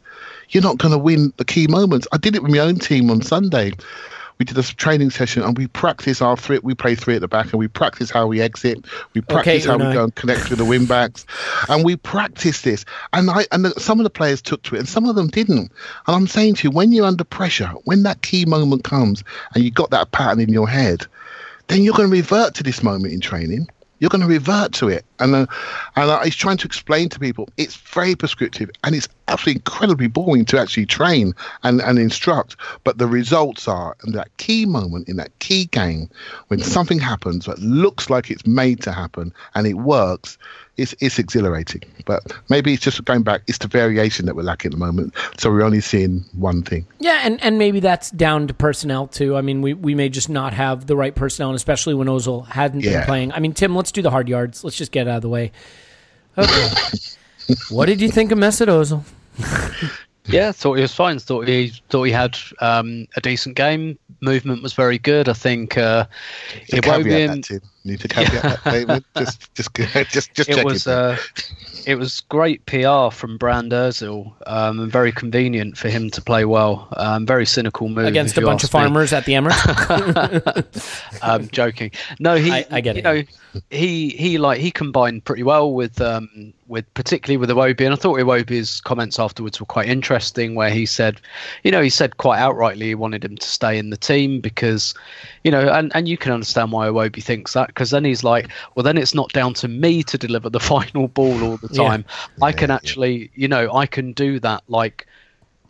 [0.51, 2.07] you're not going to win the key moments.
[2.11, 3.71] I did it with my own team on Sunday.
[4.37, 6.59] We did a training session and we practice our three.
[6.63, 8.85] We play three at the back and we practice how we exit.
[9.13, 9.89] We practice how Unai.
[9.89, 11.27] we go and connect with the wing backs,
[11.69, 12.83] and we practice this.
[13.13, 15.27] And I and the, some of the players took to it and some of them
[15.27, 15.71] didn't.
[16.07, 19.63] And I'm saying to you, when you're under pressure, when that key moment comes and
[19.63, 21.05] you got that pattern in your head,
[21.67, 23.67] then you're going to revert to this moment in training.
[24.01, 25.45] You're going to revert to it, and uh,
[25.95, 30.07] and uh, he's trying to explain to people it's very prescriptive and it's absolutely incredibly
[30.07, 31.33] boring to actually train
[31.63, 32.57] and, and instruct.
[32.83, 36.09] But the results are in that key moment in that key game
[36.47, 40.37] when something happens that looks like it's made to happen and it works.
[40.77, 41.81] It's it's exhilarating.
[42.05, 43.41] But maybe it's just going back.
[43.47, 45.13] It's the variation that we're lacking at the moment.
[45.37, 46.85] So we're only seeing one thing.
[46.99, 49.35] Yeah, and, and maybe that's down to personnel too.
[49.35, 52.47] I mean, we, we may just not have the right personnel, and especially when Ozil
[52.47, 53.31] hadn't been playing.
[53.33, 54.63] I mean, Tim, let's do the hard yards.
[54.63, 55.51] Let's just get out of the way.
[56.37, 56.69] Okay.
[57.69, 59.03] what did you think of Mesut Ozil?
[60.27, 61.17] Yeah, thought he was fine.
[61.19, 63.97] Thought he thought he had um, a decent game.
[64.21, 65.27] Movement was very good.
[65.27, 66.05] I think uh,
[66.69, 67.61] To caveat Iwobi that, Tim.
[67.83, 69.05] Need to caveat that statement.
[69.17, 69.73] Just just
[70.11, 70.93] just just it was it.
[70.93, 71.17] uh,
[71.87, 76.45] it was great PR from Brand Özil um, and very convenient for him to play
[76.45, 76.87] well.
[76.97, 78.79] Um, very cynical move Against a bunch of ask me.
[78.81, 81.19] farmers at the Emirates?
[81.23, 81.89] um, joking.
[82.19, 82.51] No, he.
[82.51, 83.03] I- I get you it.
[83.03, 83.23] know,
[83.71, 87.97] he he like he combined pretty well with um with particularly with Iwobi, and I
[87.97, 91.19] thought Iwobi's comments afterwards were quite interesting, where he said,
[91.63, 94.93] you know, he said quite outrightly he wanted him to stay in the team because,
[95.43, 98.49] you know, and and you can understand why Iwobi thinks that because then he's like,
[98.73, 102.05] well, then it's not down to me to deliver the final ball all the time.
[102.41, 105.07] I can actually, you know, I can do that like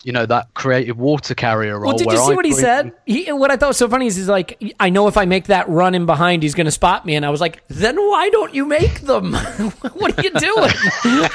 [0.03, 1.89] you know that creative water carrier role.
[1.89, 2.91] Well, did you see I what he bring- said?
[3.05, 5.45] He, what I thought was so funny is he's like, I know if I make
[5.45, 7.15] that run in behind, he's going to spot me.
[7.15, 9.33] And I was like, then why don't you make them?
[9.93, 10.71] what are you doing?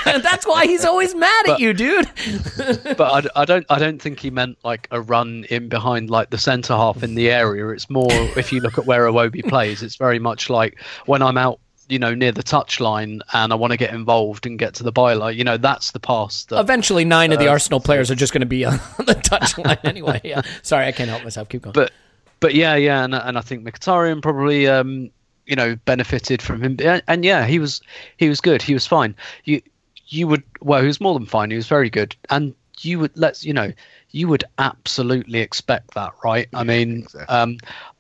[0.07, 2.11] and that's why he's always mad at you, dude.
[2.97, 6.31] but I, I don't I don't think he meant like a run in behind like
[6.31, 7.69] the centre half in the area.
[7.69, 11.39] It's more if you look at where Iwobi plays, it's very much like when I'm
[11.39, 14.83] out, you know, near the touchline and I want to get involved and get to
[14.83, 15.37] the byline.
[15.37, 16.45] You know, that's the pass.
[16.47, 19.15] That, Eventually, nine of the Uh, Arsenal players are just going to be on the
[19.15, 20.21] touchline anyway.
[20.25, 20.43] Yeah.
[20.63, 21.49] Sorry, I can't help myself.
[21.49, 21.73] Keep going.
[21.75, 21.93] but
[22.41, 25.11] but yeah, yeah, and and I think Mkhitaryan probably um
[25.47, 27.81] you know benefited from him, and, and yeah, he was
[28.17, 29.15] he was good, he was fine.
[29.45, 29.63] You
[30.09, 31.51] you would well, he was more than fine.
[31.51, 33.73] He was very good, and you would let's you know
[34.11, 36.49] you would absolutely expect that, right?
[36.55, 37.35] I mean, exactly.
[37.35, 37.59] um,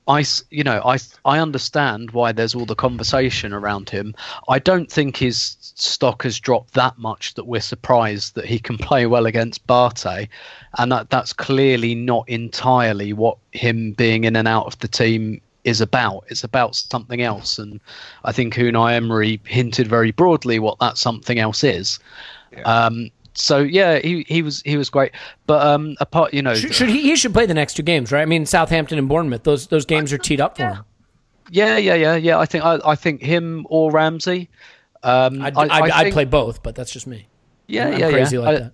[0.08, 4.14] I you know I I understand why there's all the conversation around him.
[4.48, 8.78] I don't think his stock has dropped that much that we're surprised that he can
[8.88, 10.28] play well against Bate,
[10.78, 15.40] and that that's clearly not entirely what him being in and out of the team
[15.64, 16.24] is about.
[16.28, 17.80] It's about something else, and
[18.24, 21.98] I think Unai Emery hinted very broadly what that something else is.
[22.64, 25.12] Um, so yeah, he, he was he was great,
[25.46, 28.10] but um, apart you know should, should he, he should play the next two games,
[28.10, 28.22] right?
[28.22, 29.44] I mean, Southampton and Bournemouth.
[29.44, 30.84] Those those games are teed up for him.
[31.50, 32.38] Yeah, yeah, yeah, yeah.
[32.38, 34.48] I think I, I think him or Ramsey.
[35.02, 37.28] Um, I'd, I- I'd, I I'd play both, but that's just me.
[37.66, 38.42] Yeah, I'm yeah, crazy yeah.
[38.42, 38.72] like I, that.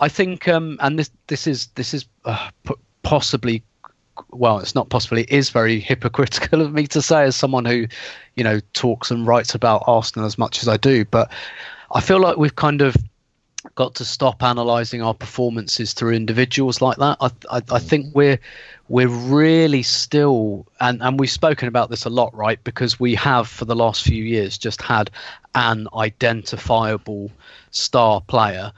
[0.00, 2.50] I think, um, and this this is this is uh,
[3.02, 3.62] possibly,
[4.30, 5.22] well, it's not possibly.
[5.22, 7.86] It is very hypocritical of me to say as someone who,
[8.36, 11.04] you know, talks and writes about Arsenal as much as I do.
[11.04, 11.30] But
[11.92, 12.96] I feel like we've kind of
[13.74, 17.16] got to stop analysing our performances through individuals like that.
[17.20, 18.38] I, I, I think we're
[18.88, 22.62] we're really still, and, and we've spoken about this a lot, right?
[22.62, 25.10] Because we have for the last few years just had
[25.56, 27.30] an identifiable
[27.72, 28.72] star player.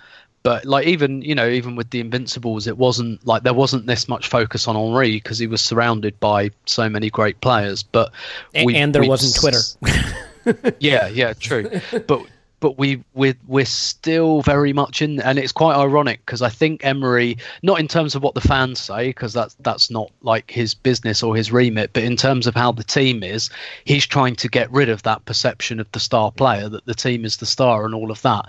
[0.45, 4.09] But like even you know even with the Invincibles, it wasn't like there wasn't this
[4.09, 7.83] much focus on Henry because he was surrounded by so many great players.
[7.83, 8.13] But
[8.55, 10.75] A- we- and there wasn't Twitter.
[10.81, 11.69] yeah, yeah, true.
[12.07, 12.23] but
[12.61, 16.85] but we we're, we're still very much in, and it's quite ironic because I think
[16.85, 20.75] Emery, not in terms of what the fans say, because that's that's not like his
[20.75, 23.51] business or his remit, but in terms of how the team is,
[23.85, 27.25] he's trying to get rid of that perception of the star player that the team
[27.25, 28.47] is the star and all of that.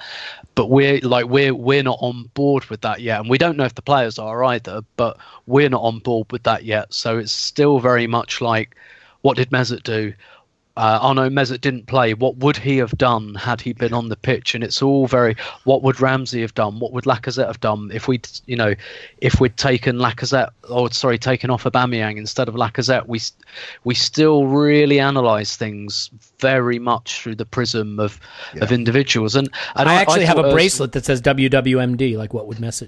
[0.55, 3.65] But we're like we're we're not on board with that yet, and we don't know
[3.65, 4.81] if the players are either.
[4.95, 8.75] But we're not on board with that yet, so it's still very much like,
[9.21, 10.13] what did Mesut do?
[10.79, 12.13] Uh, oh no, Mesut didn't play.
[12.13, 14.55] What would he have done had he been on the pitch?
[14.55, 15.35] And it's all very.
[15.65, 16.79] What would Ramsey have done?
[16.79, 18.73] What would Lacazette have done if we'd, you know,
[19.17, 23.07] if we'd taken Lacazette or sorry, taken off Aubameyang instead of Lacazette?
[23.07, 23.19] We
[23.83, 28.17] we still really analyse things very much through the prism of
[28.61, 29.35] of individuals.
[29.35, 32.15] And, and I actually have a Ozil- bracelet that says WWMD.
[32.15, 32.87] Like, what would message?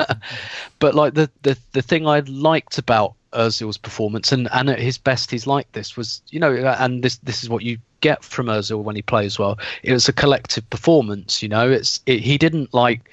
[0.78, 4.98] but like the the the thing I liked about Özil's performance, and and at his
[4.98, 8.46] best, he's like this was, you know, and this this is what you get from
[8.46, 9.58] Özil when he plays well.
[9.82, 11.70] It was a collective performance, you know.
[11.70, 13.10] It's it, he didn't like.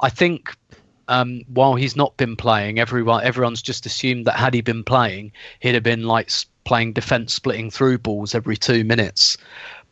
[0.00, 0.54] I think
[1.08, 5.32] um, while he's not been playing, everyone everyone's just assumed that had he been playing,
[5.60, 6.30] he'd have been like
[6.64, 9.36] playing defense, splitting through balls every two minutes.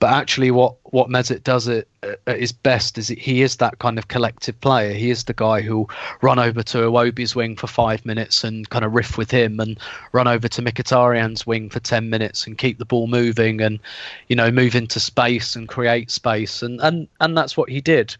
[0.02, 1.86] But actually, what what Mesut does at,
[2.26, 4.92] at his best is he is that kind of collective player.
[4.92, 5.88] He is the guy who'll
[6.22, 9.78] run over to Iwobi's wing for five minutes and kind of riff with him, and
[10.10, 13.78] run over to Mkhitaryan's wing for ten minutes and keep the ball moving, and
[14.26, 18.16] you know move into space and create space, and and and that's what he did.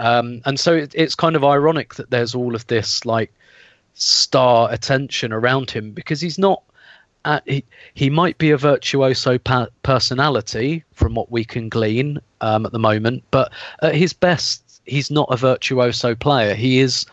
[0.00, 3.32] Um, and so it, it's kind of ironic that there's all of this like
[3.94, 6.64] star attention around him because he's not.
[7.24, 12.66] Uh, he, he might be a virtuoso pa- personality from what we can glean um,
[12.66, 16.54] at the moment, but at his best, he's not a virtuoso player.
[16.54, 17.06] He is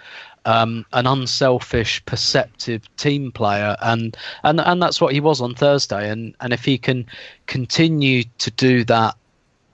[0.45, 6.09] um, an unselfish, perceptive team player, and, and and that's what he was on Thursday.
[6.09, 7.05] And and if he can
[7.45, 9.15] continue to do that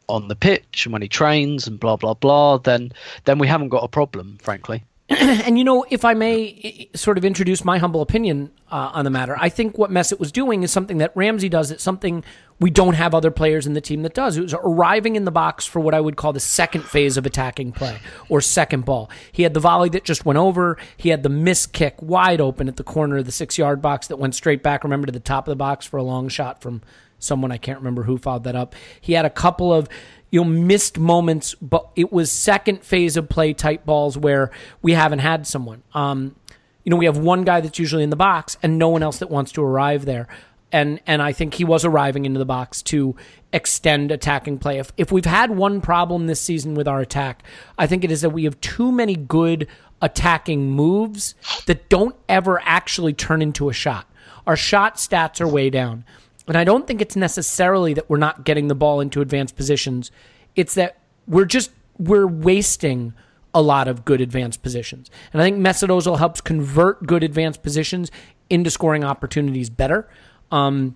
[0.08, 2.92] on the pitch and when he trains and blah blah blah, then
[3.24, 4.84] then we haven't got a problem, frankly.
[5.10, 9.12] and you know, if I may sort of introduce my humble opinion uh, on the
[9.12, 11.70] matter, I think what Mesut was doing is something that Ramsey does.
[11.70, 12.24] It's something
[12.60, 14.36] we don't have other players in the team that does.
[14.36, 17.26] It was arriving in the box for what I would call the second phase of
[17.28, 19.12] attacking play or second ball.
[19.32, 20.78] He had the volley that just went over.
[20.98, 24.08] He had the miss kick wide open at the corner of the six yard box
[24.08, 24.84] that went straight back.
[24.84, 26.82] Remember to the top of the box for a long shot from
[27.20, 28.74] someone I can't remember who followed that up.
[29.00, 29.88] He had a couple of
[30.36, 34.92] you know missed moments, but it was second phase of play type balls where we
[34.92, 35.82] haven't had someone.
[35.94, 36.36] Um,
[36.84, 39.20] you know, we have one guy that's usually in the box and no one else
[39.20, 40.28] that wants to arrive there.
[40.74, 43.16] And and I think he was arriving into the box to
[43.54, 44.78] extend attacking play.
[44.78, 47.44] If if we've had one problem this season with our attack,
[47.78, 49.70] I think it is that we have too many good
[50.02, 51.34] attacking moves
[51.66, 54.06] that don't ever actually turn into a shot.
[54.46, 56.04] Our shot stats are way down.
[56.48, 60.12] And I don't think it's necessarily that we're not getting the ball into advanced positions.
[60.56, 63.14] It's that we're just we're wasting
[63.54, 65.10] a lot of good advanced positions.
[65.32, 68.12] And I think Mesut Ozil helps convert good advanced positions
[68.50, 70.08] into scoring opportunities better.
[70.52, 70.96] Um,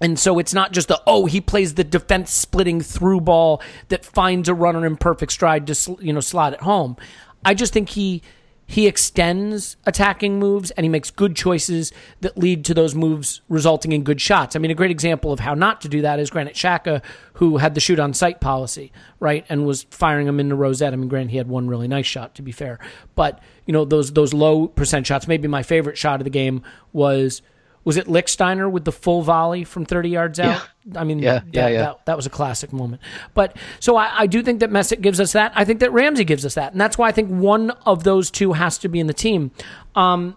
[0.00, 4.04] and so it's not just the oh he plays the defense splitting through ball that
[4.04, 6.96] finds a runner in perfect stride to you know slot it home.
[7.44, 8.22] I just think he
[8.66, 13.92] he extends attacking moves and he makes good choices that lead to those moves resulting
[13.92, 14.56] in good shots.
[14.56, 17.02] I mean, a great example of how not to do that is Granit Xhaka,
[17.34, 20.92] who had the shoot on sight policy, right, and was firing them into Rosette.
[20.92, 22.80] I mean, Grant, he had one really nice shot, to be fair,
[23.14, 25.28] but you know those those low percent shots.
[25.28, 27.42] Maybe my favorite shot of the game was
[27.86, 30.68] was it Lichtsteiner with the full volley from 30 yards out?
[30.84, 31.00] Yeah.
[31.00, 31.78] I mean, yeah, that, yeah, yeah.
[31.78, 33.00] That, that, was a classic moment.
[33.32, 35.52] But so I, I do think that Mesut gives us that.
[35.54, 36.72] I think that Ramsey gives us that.
[36.72, 39.52] And that's why I think one of those two has to be in the team.
[39.94, 40.36] Um,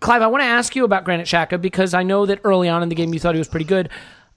[0.00, 2.82] Clive, I want to ask you about Granit Xhaka because I know that early on
[2.82, 3.90] in the game you thought he was pretty good.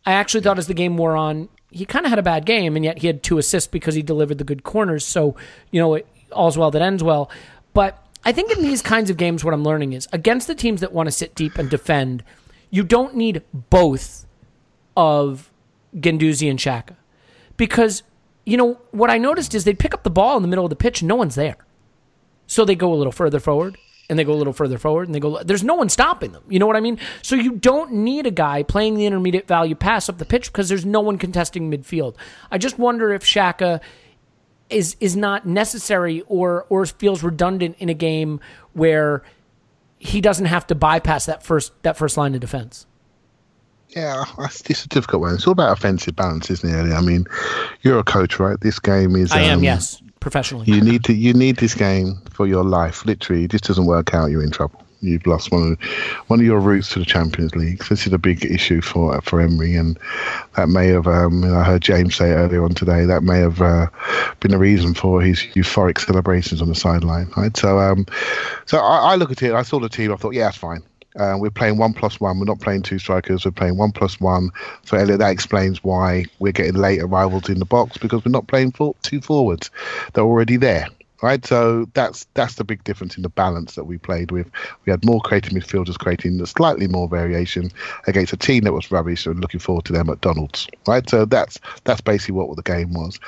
[0.06, 2.76] I actually thought as the game wore on, he kind of had a bad game,
[2.76, 5.06] and yet he had two assists because he delivered the good corners.
[5.06, 5.38] So,
[5.72, 7.32] you know, it, all's well that ends well.
[7.74, 10.82] But I think in these kinds of games, what I'm learning is against the teams
[10.82, 12.24] that want to sit deep and defend,
[12.72, 14.26] you don't need both
[14.98, 15.52] of
[15.96, 16.96] Guendouzi and Xhaka.
[17.56, 18.04] Because,
[18.46, 20.72] you know, what I noticed is they pick up the ball in the middle of
[20.72, 21.58] the pitch and no one's there.
[22.48, 23.78] So they go a little further forward
[24.10, 26.44] and they go a little further forward and they go, there's no one stopping them.
[26.50, 27.00] You know what I mean?
[27.22, 30.70] So you don't need a guy playing the intermediate value pass up the pitch because
[30.70, 32.16] there's no one contesting midfield.
[32.52, 33.82] I just wonder if Xhaka
[34.70, 38.40] is is not necessary or or feels redundant in a game
[38.74, 39.24] where
[39.98, 42.86] he doesn't have to bypass that first that first line of defense.
[43.90, 45.36] Yeah, it's a difficult one.
[45.36, 46.94] It's all about offensive balance, isn't it?
[46.94, 47.26] I mean,
[47.82, 48.60] you're a coach, right?
[48.60, 49.32] This game is.
[49.32, 50.66] I am, um, yes, professionally.
[50.66, 51.14] You need to.
[51.14, 53.06] You need this game for your life.
[53.06, 54.85] Literally, this doesn't work out, you're in trouble.
[55.08, 55.82] You've lost one of
[56.28, 57.84] one of your routes to the Champions League.
[57.86, 59.98] This is a big issue for for Emery, and
[60.56, 61.08] that may have.
[61.08, 63.88] Um, I heard James say earlier on today that may have uh,
[64.40, 67.32] been the reason for his euphoric celebrations on the sideline.
[67.38, 67.56] Right.
[67.56, 68.06] So, um,
[68.66, 69.54] so I, I look at it.
[69.54, 70.12] I saw the team.
[70.12, 70.84] I thought, yeah, that's fine.
[71.18, 72.40] Uh, we're playing one plus one.
[72.40, 73.46] We're not playing two strikers.
[73.46, 74.50] We're playing one plus one.
[74.84, 78.48] So Elliot, that explains why we're getting late arrivals in the box because we're not
[78.48, 79.72] playing two forwards.
[80.14, 80.88] They're already there.
[81.26, 84.48] Right, so that's that's the big difference in the balance that we played with.
[84.86, 87.72] We had more creative midfielders creating slightly more variation
[88.06, 90.68] against a team that was rubbish, and looking forward to them at Donald's.
[90.88, 93.20] Right, so that's that's basically what the game was.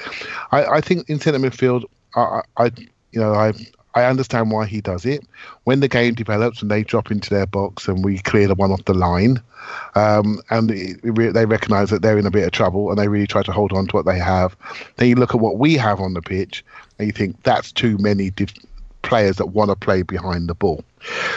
[0.51, 2.65] I, I think in centre midfield, I, I
[3.13, 3.53] you know I
[3.95, 5.25] I understand why he does it.
[5.63, 8.71] When the game develops and they drop into their box and we clear the one
[8.71, 9.41] off the line,
[9.95, 13.41] um, and they recognise that they're in a bit of trouble and they really try
[13.41, 14.55] to hold on to what they have,
[14.97, 16.63] then you look at what we have on the pitch
[16.97, 18.31] and you think that's too many
[19.01, 20.83] players that want to play behind the ball.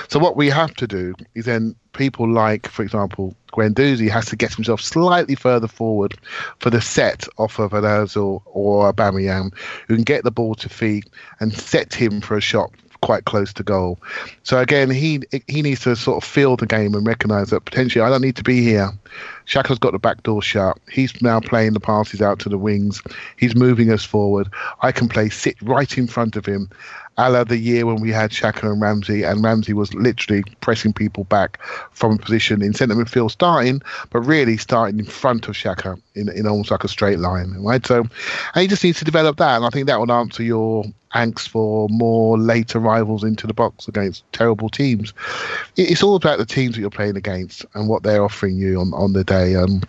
[0.09, 4.37] So what we have to do is then people like, for example, Guendouzi has to
[4.37, 6.17] get himself slightly further forward
[6.59, 9.55] for the set off of an Ozil or Aubameyang,
[9.87, 12.71] who can get the ball to feet and set him for a shot
[13.03, 13.99] quite close to goal.
[14.43, 18.03] So again, he he needs to sort of feel the game and recognise that potentially
[18.05, 18.91] I don't need to be here.
[19.47, 20.79] Xhaka's got the back door shut.
[20.91, 23.03] He's now playing the passes out to the wings.
[23.37, 24.49] He's moving us forward.
[24.83, 26.71] I can play sit right in front of him
[27.27, 30.93] a la the year when we had Xhaka and Ramsey, and Ramsey was literally pressing
[30.93, 31.59] people back
[31.93, 36.29] from a position in centre midfield starting, but really starting in front of Xhaka in,
[36.31, 37.85] in almost like a straight line, right?
[37.87, 38.01] So,
[38.55, 41.49] and he just needs to develop that, and I think that would answer your angst
[41.49, 45.13] for more late arrivals into the box against terrible teams.
[45.77, 48.95] It's all about the teams that you're playing against and what they're offering you on,
[48.95, 49.57] on the day.
[49.57, 49.83] Um,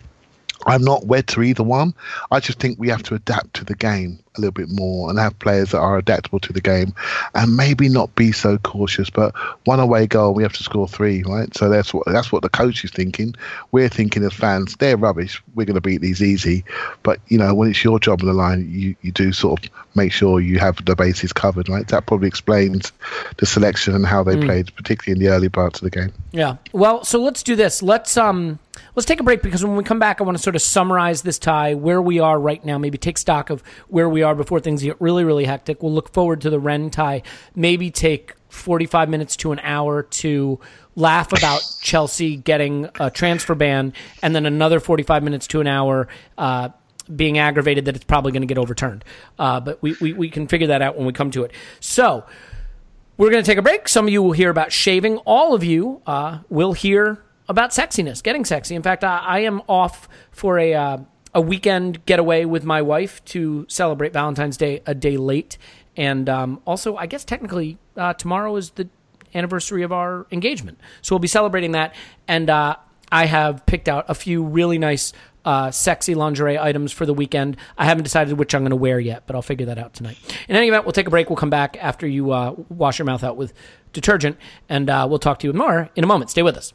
[0.66, 1.94] I'm not wed to either one.
[2.30, 5.18] I just think we have to adapt to the game a little bit more and
[5.18, 6.94] have players that are adaptable to the game
[7.34, 9.10] and maybe not be so cautious.
[9.10, 11.54] But one away goal, we have to score three, right?
[11.54, 13.34] So that's what that's what the coach is thinking.
[13.72, 15.42] We're thinking as fans, they're rubbish.
[15.54, 16.64] We're going to beat these easy.
[17.02, 19.70] But you know, when it's your job on the line, you you do sort of
[19.94, 21.86] make sure you have the bases covered, right?
[21.88, 22.92] That probably explains
[23.36, 24.44] the selection and how they mm.
[24.44, 26.12] played, particularly in the early parts of the game.
[26.32, 26.56] Yeah.
[26.72, 27.82] Well, so let's do this.
[27.82, 28.58] Let's um
[28.94, 31.22] let's take a break because when we come back, I want to sort of summarize
[31.22, 34.60] this tie, where we are right now, maybe take stock of where we are before
[34.60, 35.82] things get really, really hectic.
[35.82, 37.22] We'll look forward to the Rennes tie,
[37.54, 40.60] maybe take 45 minutes to an hour to
[40.94, 46.08] laugh about Chelsea getting a transfer ban, and then another 45 minutes to an hour
[46.36, 46.68] uh,
[47.14, 49.04] being aggravated that it's probably going to get overturned.
[49.38, 51.52] Uh, but we, we, we can figure that out when we come to it.
[51.80, 52.24] So
[53.16, 53.88] we're going to take a break.
[53.88, 55.18] Some of you will hear about shaving.
[55.18, 58.74] All of you uh, will hear about sexiness, getting sexy.
[58.74, 60.98] In fact, I, I am off for a uh,
[61.34, 65.58] a weekend getaway with my wife to celebrate Valentine's Day a day late,
[65.96, 68.88] and um, also I guess technically uh, tomorrow is the
[69.34, 71.94] anniversary of our engagement, so we'll be celebrating that.
[72.28, 72.76] And uh,
[73.10, 75.12] I have picked out a few really nice.
[75.44, 77.56] Uh, sexy lingerie items for the weekend.
[77.76, 80.16] I haven't decided which I'm going to wear yet, but I'll figure that out tonight.
[80.48, 81.28] In any event, we'll take a break.
[81.28, 83.52] We'll come back after you uh, wash your mouth out with
[83.92, 84.36] detergent,
[84.68, 86.30] and uh, we'll talk to you more in a moment.
[86.30, 86.72] Stay with us.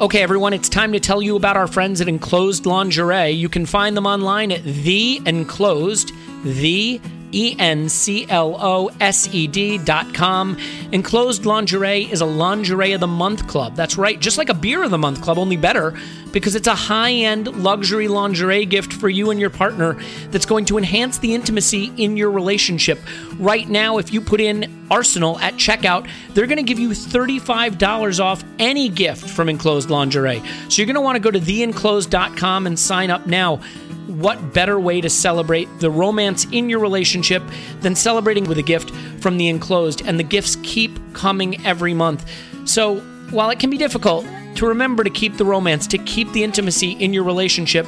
[0.00, 3.30] Okay, everyone, it's time to tell you about our friends at Enclosed Lingerie.
[3.30, 6.10] You can find them online at The Enclosed,
[6.42, 7.00] the
[7.34, 10.56] E N C L O S E D dot com.
[10.92, 13.74] Enclosed Lingerie is a Lingerie of the Month club.
[13.74, 15.98] That's right, just like a Beer of the Month club, only better,
[16.32, 19.94] because it's a high end luxury lingerie gift for you and your partner
[20.30, 23.00] that's going to enhance the intimacy in your relationship.
[23.38, 28.20] Right now, if you put in Arsenal at checkout, they're going to give you $35
[28.20, 30.42] off any gift from Enclosed Lingerie.
[30.68, 33.60] So you're going to want to go to theenclosed.com and sign up now
[34.06, 37.42] what better way to celebrate the romance in your relationship
[37.80, 38.90] than celebrating with a gift
[39.20, 40.02] from the enclosed?
[40.06, 42.28] And the gifts keep coming every month.
[42.64, 43.00] So
[43.30, 44.26] while it can be difficult
[44.56, 47.86] to remember to keep the romance, to keep the intimacy in your relationship,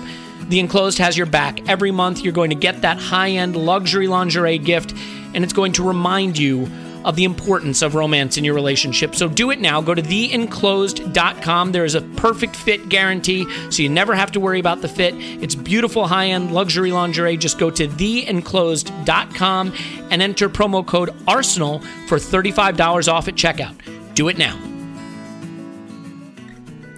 [0.48, 1.68] the enclosed has your back.
[1.68, 4.94] Every month, you're going to get that high end luxury lingerie gift,
[5.34, 6.68] and it's going to remind you
[7.06, 9.14] of the importance of romance in your relationship.
[9.14, 9.80] So do it now.
[9.80, 11.72] Go to theenclosed.com.
[11.72, 15.14] There is a perfect fit guarantee, so you never have to worry about the fit.
[15.16, 17.36] It's beautiful high end luxury lingerie.
[17.36, 19.72] Just go to theenclosed.com
[20.10, 24.14] and enter promo code ARSENAL for $35 off at checkout.
[24.14, 24.58] Do it now.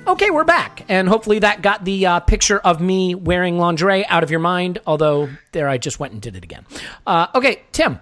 [0.06, 4.22] Okay, we're back, and hopefully that got the uh, picture of me wearing lingerie out
[4.22, 4.78] of your mind.
[4.86, 6.64] Although there, I just went and did it again.
[7.06, 7.98] Uh, okay, Tim.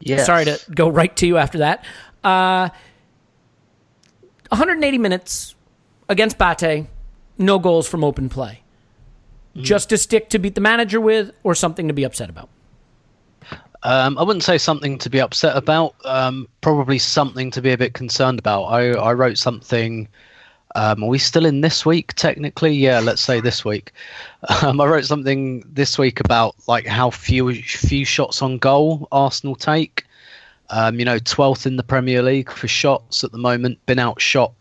[0.00, 0.24] Yeah.
[0.24, 1.84] Sorry to go right to you after that.
[2.22, 2.68] Uh,
[4.48, 5.54] 180 minutes
[6.08, 6.86] against Bate,
[7.38, 8.62] no goals from open play.
[9.56, 12.50] Just a stick to beat the manager with, or something to be upset about.
[13.82, 15.94] Um, I wouldn't say something to be upset about.
[16.04, 18.64] Um, probably something to be a bit concerned about.
[18.64, 20.08] I, I wrote something.
[20.74, 22.12] Um, are we still in this week?
[22.14, 23.00] Technically, yeah.
[23.00, 23.92] Let's say this week.
[24.62, 29.54] Um, I wrote something this week about like how few few shots on goal Arsenal
[29.54, 30.04] take.
[30.70, 33.84] Um, you know, twelfth in the Premier League for shots at the moment.
[33.86, 34.52] Been outshot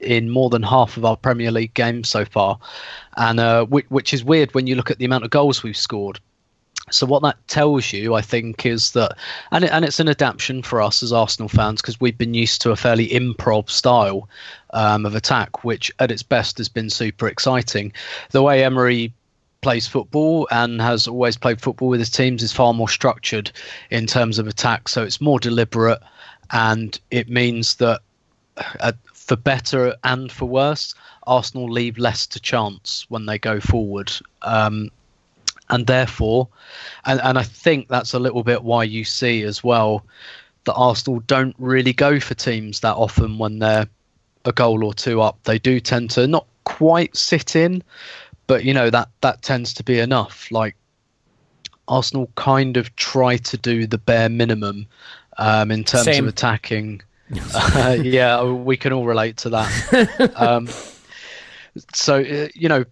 [0.00, 2.58] in more than half of our Premier League games so far,
[3.16, 5.76] and uh, which, which is weird when you look at the amount of goals we've
[5.76, 6.20] scored.
[6.90, 9.16] So what that tells you, I think, is that,
[9.52, 12.62] and it, and it's an adaptation for us as Arsenal fans because we've been used
[12.62, 14.28] to a fairly improv style
[14.70, 17.92] um, of attack, which at its best has been super exciting.
[18.30, 19.12] The way Emery
[19.60, 23.50] plays football and has always played football with his teams is far more structured
[23.90, 26.00] in terms of attack, so it's more deliberate,
[26.52, 28.00] and it means that
[28.80, 30.94] uh, for better and for worse,
[31.26, 34.12] Arsenal leave less to chance when they go forward.
[34.42, 34.90] Um,
[35.70, 36.48] and therefore,
[37.04, 40.04] and, and I think that's a little bit why you see as well
[40.64, 43.86] that Arsenal don't really go for teams that often when they're
[44.48, 45.38] a goal or two up.
[45.44, 47.82] They do tend to not quite sit in,
[48.46, 50.50] but you know that that tends to be enough.
[50.50, 50.74] Like
[51.86, 54.86] Arsenal kind of try to do the bare minimum
[55.38, 56.24] um, in terms Same.
[56.24, 57.02] of attacking.
[57.54, 60.32] Uh, yeah, we can all relate to that.
[60.36, 60.66] um,
[61.92, 62.86] so uh, you know,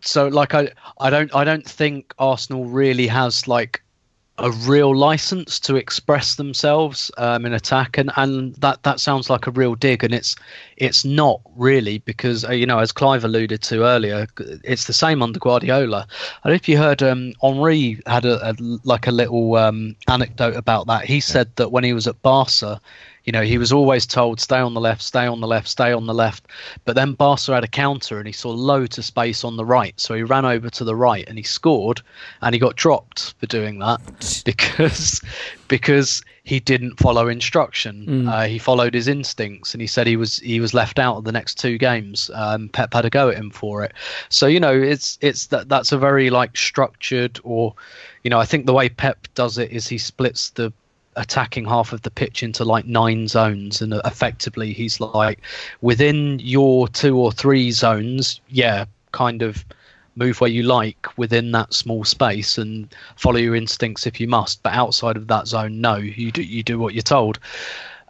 [0.00, 3.82] so like I, I don't, I don't think Arsenal really has like
[4.38, 9.46] a real license to express themselves um, in attack, and, and that that sounds like
[9.46, 10.34] a real dig, and it's
[10.76, 14.26] it's not really because uh, you know as Clive alluded to earlier,
[14.64, 16.06] it's the same under Guardiola.
[16.44, 20.88] Know if you heard um, Henry had a, a like a little um, anecdote about
[20.88, 21.04] that.
[21.04, 22.80] He said that when he was at Barca,
[23.24, 25.92] you know, he was always told stay on the left, stay on the left, stay
[25.92, 26.46] on the left.
[26.84, 29.98] But then Barca had a counter and he saw loads of space on the right.
[29.98, 32.02] So he ran over to the right and he scored
[32.42, 35.22] and he got dropped for doing that because
[35.68, 38.28] because he didn't follow instruction.
[38.28, 41.24] Uh, he followed his instincts and he said he was he was left out of
[41.24, 42.30] the next two games.
[42.34, 43.94] Um, Pep had a go at him for it.
[44.28, 47.74] So you know, it's it's that that's a very like structured or
[48.22, 50.72] you know, I think the way Pep does it is he splits the
[51.16, 55.40] attacking half of the pitch into like nine zones and effectively he's like
[55.80, 59.64] within your two or three zones yeah kind of
[60.16, 64.62] move where you like within that small space and follow your instincts if you must.
[64.62, 67.38] But outside of that zone, no, you do you do what you're told.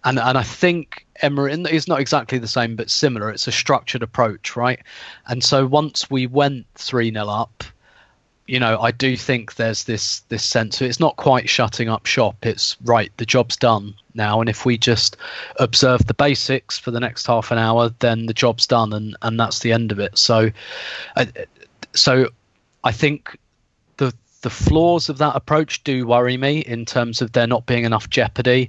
[0.05, 3.31] And and I think Emery is not exactly the same, but similar.
[3.31, 4.81] It's a structured approach, right?
[5.27, 7.65] And so once we went three 0 up,
[8.47, 10.81] you know, I do think there's this this sense.
[10.81, 12.45] Of it's not quite shutting up shop.
[12.45, 13.11] It's right.
[13.17, 15.17] The job's done now, and if we just
[15.59, 19.41] observe the basics for the next half an hour, then the job's done, and and
[19.41, 20.19] that's the end of it.
[20.19, 20.51] So,
[21.17, 21.27] uh,
[21.95, 22.29] so
[22.83, 23.39] I think
[23.97, 27.85] the the flaws of that approach do worry me in terms of there not being
[27.85, 28.69] enough jeopardy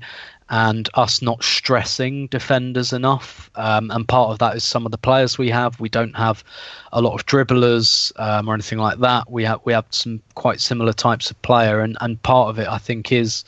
[0.50, 3.50] and us not stressing defenders enough.
[3.56, 5.80] Um, and part of that is some of the players we have.
[5.80, 6.43] We don't have
[6.91, 9.30] a lot of dribblers um, or anything like that.
[9.30, 12.68] We have we have some quite similar types of player, and and part of it
[12.68, 13.43] I think is.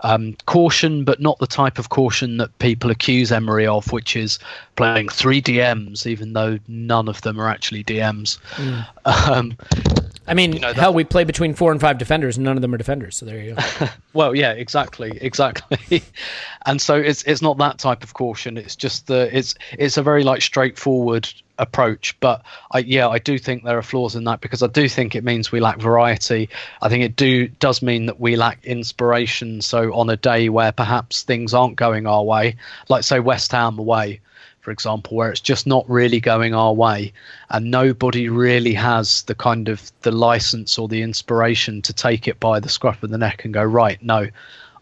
[0.00, 4.38] Um, caution, but not the type of caution that people accuse Emery of, which is
[4.76, 8.36] playing three DMs, even though none of them are actually DMs.
[8.56, 10.03] Mm.
[10.26, 12.62] I mean, you know, hell, we play between four and five defenders, and none of
[12.62, 13.16] them are defenders.
[13.16, 13.88] So there you go.
[14.14, 16.02] well, yeah, exactly, exactly.
[16.66, 18.56] and so it's it's not that type of caution.
[18.56, 22.18] It's just the it's it's a very like straightforward approach.
[22.20, 25.14] But I yeah, I do think there are flaws in that because I do think
[25.14, 26.48] it means we lack variety.
[26.80, 29.60] I think it do does mean that we lack inspiration.
[29.60, 32.56] So on a day where perhaps things aren't going our way,
[32.88, 34.20] like say West Ham away
[34.64, 37.12] for example, where it's just not really going our way,
[37.50, 42.40] and nobody really has the kind of the license or the inspiration to take it
[42.40, 44.26] by the scruff of the neck and go, right, no,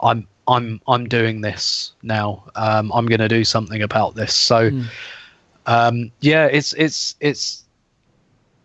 [0.01, 2.45] I'm I'm I'm doing this now.
[2.55, 4.35] Um, I'm going to do something about this.
[4.35, 4.87] So, mm.
[5.67, 7.65] um, yeah, it's it's it's.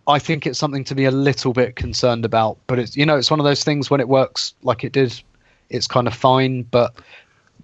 [0.09, 3.17] I think it's something to be a little bit concerned about, but it's you know
[3.17, 5.19] it's one of those things when it works like it did,
[5.69, 6.61] it's kind of fine.
[6.63, 6.95] But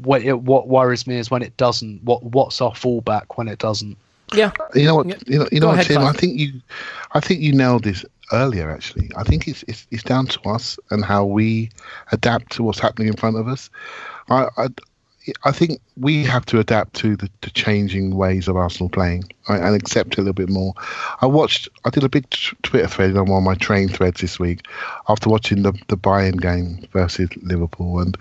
[0.03, 2.03] what it, what worries me is when it doesn't.
[2.03, 3.97] What what's our fallback when it doesn't?
[4.33, 4.51] Yeah.
[4.73, 5.07] You know what?
[5.07, 5.15] Yeah.
[5.27, 6.01] You know, you know what, ahead, Tim?
[6.01, 6.61] I think you,
[7.11, 8.69] I think you nailed this earlier.
[8.71, 11.69] Actually, I think it's, it's it's down to us and how we
[12.11, 13.69] adapt to what's happening in front of us.
[14.29, 14.67] I, I
[15.43, 19.61] I think we have to adapt to the, the changing ways of Arsenal playing right,
[19.61, 20.73] and accept a little bit more.
[21.21, 24.21] I watched, I did a big t- Twitter thread on one of my train threads
[24.21, 24.65] this week
[25.07, 28.17] after watching the the Bayern game versus Liverpool, and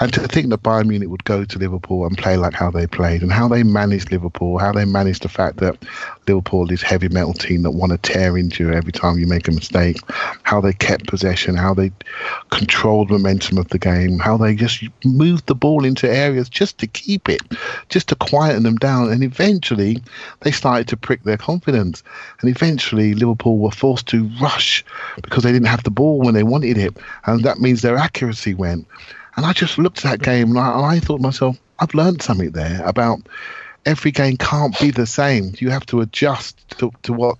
[0.00, 2.86] and to think that Bayern Munich would go to Liverpool and play like how they
[2.86, 5.76] played and how they managed Liverpool, how they managed the fact that
[6.28, 9.48] Liverpool is heavy metal team that want to tear into you every time you make
[9.48, 9.98] a mistake,
[10.42, 11.90] how they kept possession, how they
[12.50, 16.86] controlled momentum of the game, how they just moved the ball into areas just to
[16.86, 17.40] keep it,
[17.88, 19.10] just to quieten them down.
[19.10, 20.02] And eventually
[20.40, 22.02] they started to prick their confidence.
[22.40, 24.84] And eventually Liverpool were forced to rush
[25.22, 26.96] because they didn't have the ball when they wanted it.
[27.26, 28.86] And that means their accuracy went.
[29.36, 31.94] And I just looked at that game and I, and I thought to myself, I've
[31.94, 33.20] learned something there about
[33.86, 35.54] every game can't be the same.
[35.58, 37.38] You have to adjust to, to what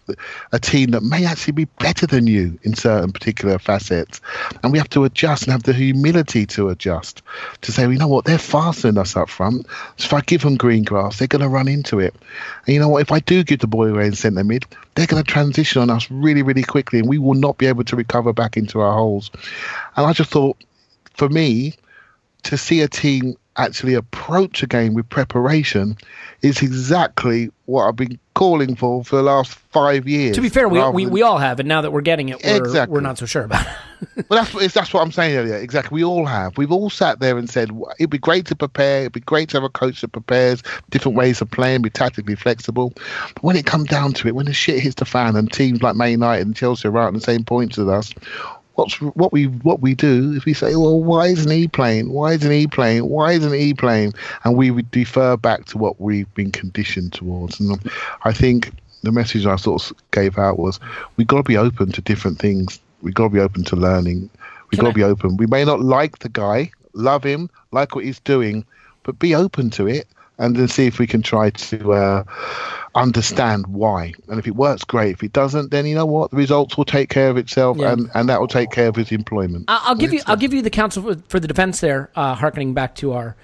[0.52, 4.20] a team that may actually be better than you in certain particular facets.
[4.62, 7.22] And we have to adjust and have the humility to adjust
[7.62, 9.66] to say, well, you know what, they're faster than us up front.
[9.96, 12.14] So if I give them green grass, they're going to run into it.
[12.66, 14.64] And you know what, if I do give the ball away in centre mid,
[14.94, 17.84] they're going to transition on us really, really quickly and we will not be able
[17.84, 19.30] to recover back into our holes.
[19.96, 20.56] And I just thought,
[21.14, 21.74] for me,
[22.44, 25.96] to see a team actually approach a game with preparation
[26.42, 30.36] is exactly what I've been calling for for the last five years.
[30.36, 32.56] To be fair, we, we, we all have, and now that we're getting it, we're,
[32.56, 32.94] exactly.
[32.94, 34.26] we're not so sure about it.
[34.28, 35.56] well, that's, that's what I'm saying earlier.
[35.56, 35.96] Exactly.
[35.96, 36.56] We all have.
[36.56, 39.00] We've all sat there and said, it'd be great to prepare.
[39.00, 42.36] It'd be great to have a coach that prepares different ways of playing, be tactically
[42.36, 42.92] flexible.
[43.34, 45.82] But when it comes down to it, when the shit hits the fan and teams
[45.82, 48.14] like Man United and Chelsea are right on the same points as us,
[48.78, 52.12] what's what we what we do is we say, well, why isn't he playing?
[52.12, 53.08] Why isn't he playing?
[53.08, 54.14] Why isn't he playing?
[54.44, 57.58] And we would defer back to what we've been conditioned towards.
[57.58, 57.78] And
[58.22, 58.70] I think
[59.02, 60.78] the message I sort of gave out was
[61.16, 62.78] we got to be open to different things.
[63.02, 64.30] We got to be open to learning.
[64.70, 65.36] We got to be open.
[65.36, 68.64] We may not like the guy, love him, like what he's doing,
[69.02, 70.06] but be open to it
[70.38, 72.24] and then see if we can try to uh,
[72.98, 74.12] understand why.
[74.28, 75.12] And if it works, great.
[75.12, 76.30] If it doesn't, then you know what?
[76.30, 77.92] The results will take care of itself, yeah.
[77.92, 79.64] and, and that will take care of his employment.
[79.68, 82.74] I'll give you I'll give you the counsel for, for the defense there, uh, harkening
[82.74, 83.36] back to our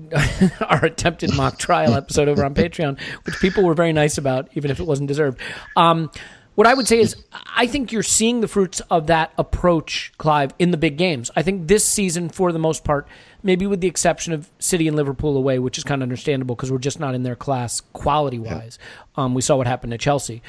[0.60, 4.70] our attempted mock trial episode over on Patreon, which people were very nice about, even
[4.70, 5.40] if it wasn't deserved.
[5.76, 6.10] Um,
[6.54, 7.16] what I would say is,
[7.56, 11.30] I think you're seeing the fruits of that approach, Clive, in the big games.
[11.34, 13.08] I think this season, for the most part,
[13.42, 16.70] maybe with the exception of City and Liverpool away, which is kind of understandable because
[16.70, 18.78] we're just not in their class quality wise.
[18.80, 19.24] Yeah.
[19.24, 20.42] Um, we saw what happened to Chelsea.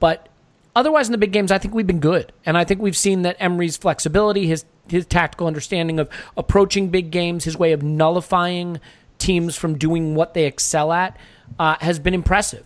[0.00, 0.28] But
[0.74, 2.32] otherwise, in the big games, I think we've been good.
[2.44, 7.10] And I think we've seen that Emery's flexibility, his, his tactical understanding of approaching big
[7.10, 8.80] games, his way of nullifying
[9.18, 11.16] teams from doing what they excel at,
[11.58, 12.64] uh, has been impressive.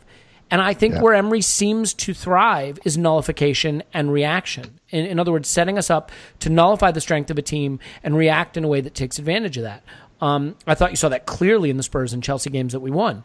[0.51, 1.01] And I think Yeah.
[1.03, 4.79] where Emery seems to thrive is nullification and reaction.
[4.91, 8.17] In, in other words, setting us up to nullify the strength of a team and
[8.17, 9.83] react in a way that takes advantage of that.
[10.21, 12.91] Um, I thought you saw that clearly in the Spurs and Chelsea games that we
[12.91, 13.25] won.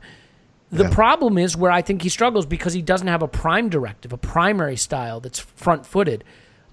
[0.72, 4.14] The problem is where I think he struggles because he doesn't have a prime directive,
[4.14, 6.24] a primary style that's front footed.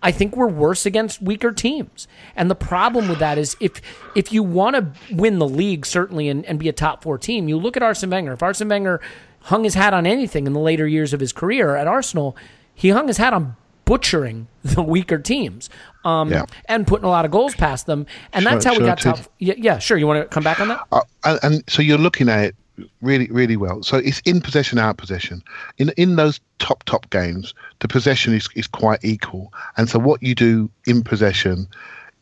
[0.01, 2.07] I think we're worse against weaker teams.
[2.37, 3.83] And the problem with that is if
[4.15, 7.49] if you want to win the league, certainly, and, and be a top four team,
[7.49, 8.35] you look at Arsene Wenger.
[8.35, 9.01] If Arsene Wenger
[9.49, 12.37] hung his hat on anything in the later years of his career at Arsenal,
[12.75, 15.71] he hung his hat on butchering the weaker teams
[16.05, 16.45] um, Yeah.
[16.67, 18.07] and putting a lot of goals past them.
[18.35, 19.19] And Sure, that's how we sure, got top.
[19.39, 19.97] Yeah, yeah, sure.
[19.97, 20.81] You want to come back on that?
[20.93, 22.57] Uh, and, and so you're looking at it
[23.01, 23.83] really, really well.
[23.83, 25.43] So it's in possession, out possession.
[25.79, 29.53] In in those top top games, the possession is, is quite equal.
[29.79, 31.67] And so what you do in possession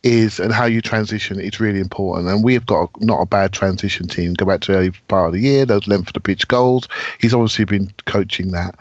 [0.07, 2.29] is and how you transition is really important.
[2.29, 4.35] And we've got a, not a bad transition team.
[4.35, 6.89] Go back to early part of the year, those length of the pitch goals.
[7.21, 8.77] He's obviously been coaching that.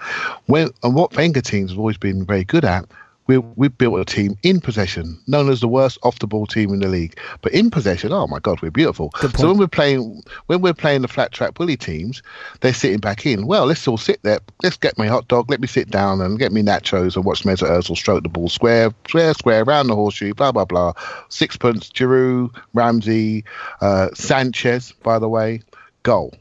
[0.46, 2.86] When and what Wenger teams have always been very good at
[3.28, 6.74] we we built a team in possession, known as the worst off the ball team
[6.74, 7.18] in the league.
[7.42, 9.12] But in possession, oh my God, we're beautiful.
[9.38, 12.22] So when we're playing when we're playing the flat track bully teams,
[12.62, 13.48] they're sitting back in.
[13.48, 14.40] Well, let's all sit there.
[14.62, 15.50] Let's get my hot dog.
[15.50, 18.50] Let me sit down and get me nachos and watch Mesut Ozil stroke the ball
[18.50, 20.34] square, square, square around the horseshoe.
[20.34, 20.94] Blah blah blah.
[21.30, 23.44] Sixpence, Giroud, Ramsey,
[23.82, 24.92] uh, Sanchez.
[25.04, 25.62] By the way,
[26.04, 26.34] goal.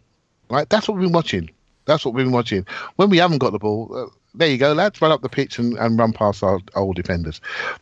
[0.51, 1.51] Right, that's what we've been watching.
[1.87, 2.67] That's what we've been watching.
[2.97, 5.01] When we haven't got the ball, uh, there you go, lads.
[5.01, 7.41] Run up the pitch and, and run past our old defenders.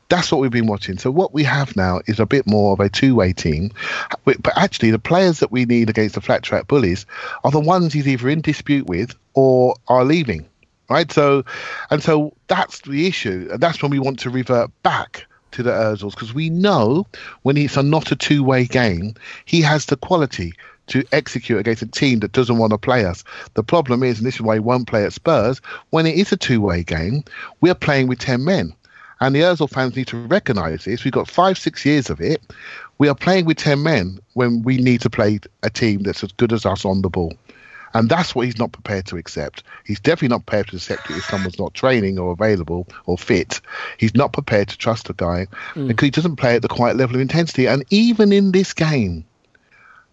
[0.08, 0.98] That's what we've been watching.
[0.98, 3.70] So what we have now is a bit more of a two-way team.
[4.24, 7.06] But actually, the players that we need against the flat track bullies
[7.44, 10.46] are the ones he's either in dispute with or are leaving.
[10.90, 11.10] Right.
[11.10, 11.44] So,
[11.90, 15.70] and so that's the issue, and that's when we want to revert back to the
[15.70, 17.06] Ozils because we know
[17.42, 20.52] when it's a not a two-way game, he has the quality
[20.92, 23.24] to execute against a team that doesn't want to play us.
[23.54, 26.32] The problem is, and this is why he won't play at Spurs, when it is
[26.32, 27.24] a two-way game,
[27.60, 28.74] we're playing with 10 men.
[29.20, 31.04] And the Ozil fans need to recognise this.
[31.04, 32.42] We've got five, six years of it.
[32.98, 36.32] We are playing with 10 men when we need to play a team that's as
[36.32, 37.32] good as us on the ball.
[37.94, 39.62] And that's what he's not prepared to accept.
[39.84, 43.60] He's definitely not prepared to accept it if someone's not training or available or fit.
[43.98, 45.88] He's not prepared to trust a guy mm.
[45.88, 47.66] because he doesn't play at the quite level of intensity.
[47.66, 49.24] And even in this game,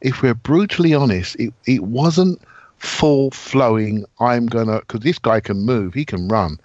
[0.01, 2.41] if we're brutally honest, it, it wasn't
[2.77, 4.05] full flowing.
[4.21, 6.59] I'm gonna because this guy can move, he can run.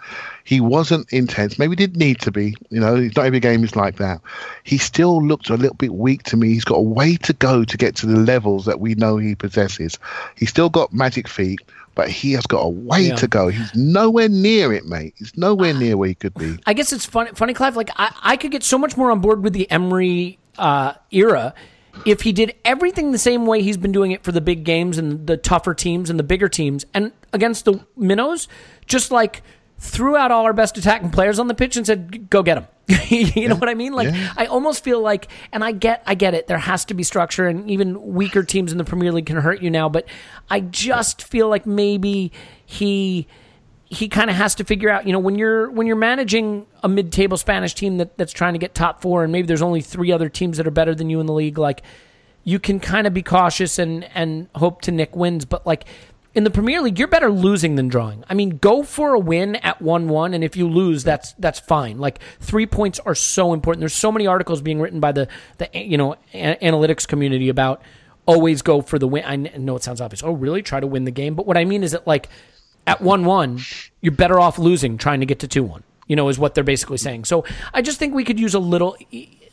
[0.45, 1.59] He wasn't intense.
[1.59, 2.55] Maybe didn't need to be.
[2.71, 4.21] You know, not every game is like that.
[4.63, 6.49] He still looked a little bit weak to me.
[6.49, 9.35] He's got a way to go to get to the levels that we know he
[9.35, 9.99] possesses.
[10.37, 11.61] He's still got magic feet,
[11.95, 13.17] but he has got a way Yeah.
[13.17, 13.49] to go.
[13.49, 15.15] He's nowhere near it, mate.
[15.19, 16.59] He's nowhere near where he could be.
[16.67, 17.75] I guess it's funny, funny, Clive.
[17.75, 21.55] Like I, I could get so much more on board with the Emery uh, era
[22.05, 24.99] if he did everything the same way he's been doing it for the big games
[24.99, 28.49] and the tougher teams and the bigger teams, and against the minnows,
[28.87, 29.43] just like
[29.79, 32.67] threw out all our best attacking players on the pitch and said, "Go get them."
[33.09, 33.93] you know what I mean?
[33.93, 34.33] Like Yeah.
[34.37, 36.47] I almost feel like, and I get, I get it.
[36.47, 39.63] There has to be structure, and even weaker teams in the Premier League can hurt
[39.63, 39.89] you now.
[39.89, 40.07] But
[40.51, 42.33] I just feel like maybe
[42.65, 43.27] he
[43.95, 46.89] he kind of has to figure out, you know, when you're when you're managing a
[46.89, 50.13] mid-table Spanish team that, that's trying to get top four, and maybe there's only three
[50.13, 51.83] other teams that are better than you in the league, like
[52.43, 55.85] you can kind of be cautious and and hope to nick wins, but like.
[56.37, 58.25] In the Premier League, you're better losing than drawing.
[58.29, 61.99] I mean, go for a win at one-one, and if you lose, that's that's fine.
[61.99, 63.79] Like three points are so important.
[63.79, 65.29] There's so many articles being written by the
[65.59, 67.83] the you know a- analytics community about
[68.27, 69.23] always go for the win.
[69.25, 70.25] I know it sounds obvious.
[70.25, 70.61] Oh, really?
[70.61, 72.29] Try to win the game, but what I mean is that like
[72.87, 73.61] at 1 1,
[74.01, 76.65] you're better off losing trying to get to 2 1, you know, is what they're
[76.65, 77.25] basically saying.
[77.25, 78.97] So I just think we could use a little.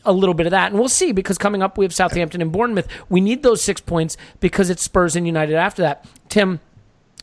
[0.04, 2.50] A little bit of that, and we'll see because coming up we have Southampton and
[2.50, 2.88] Bournemouth.
[3.08, 6.04] We need those six points because it's Spurs and United after that.
[6.28, 6.58] Tim,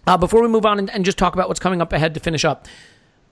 [0.07, 2.21] uh, before we move on and, and just talk about what's coming up ahead to
[2.21, 2.69] finish up,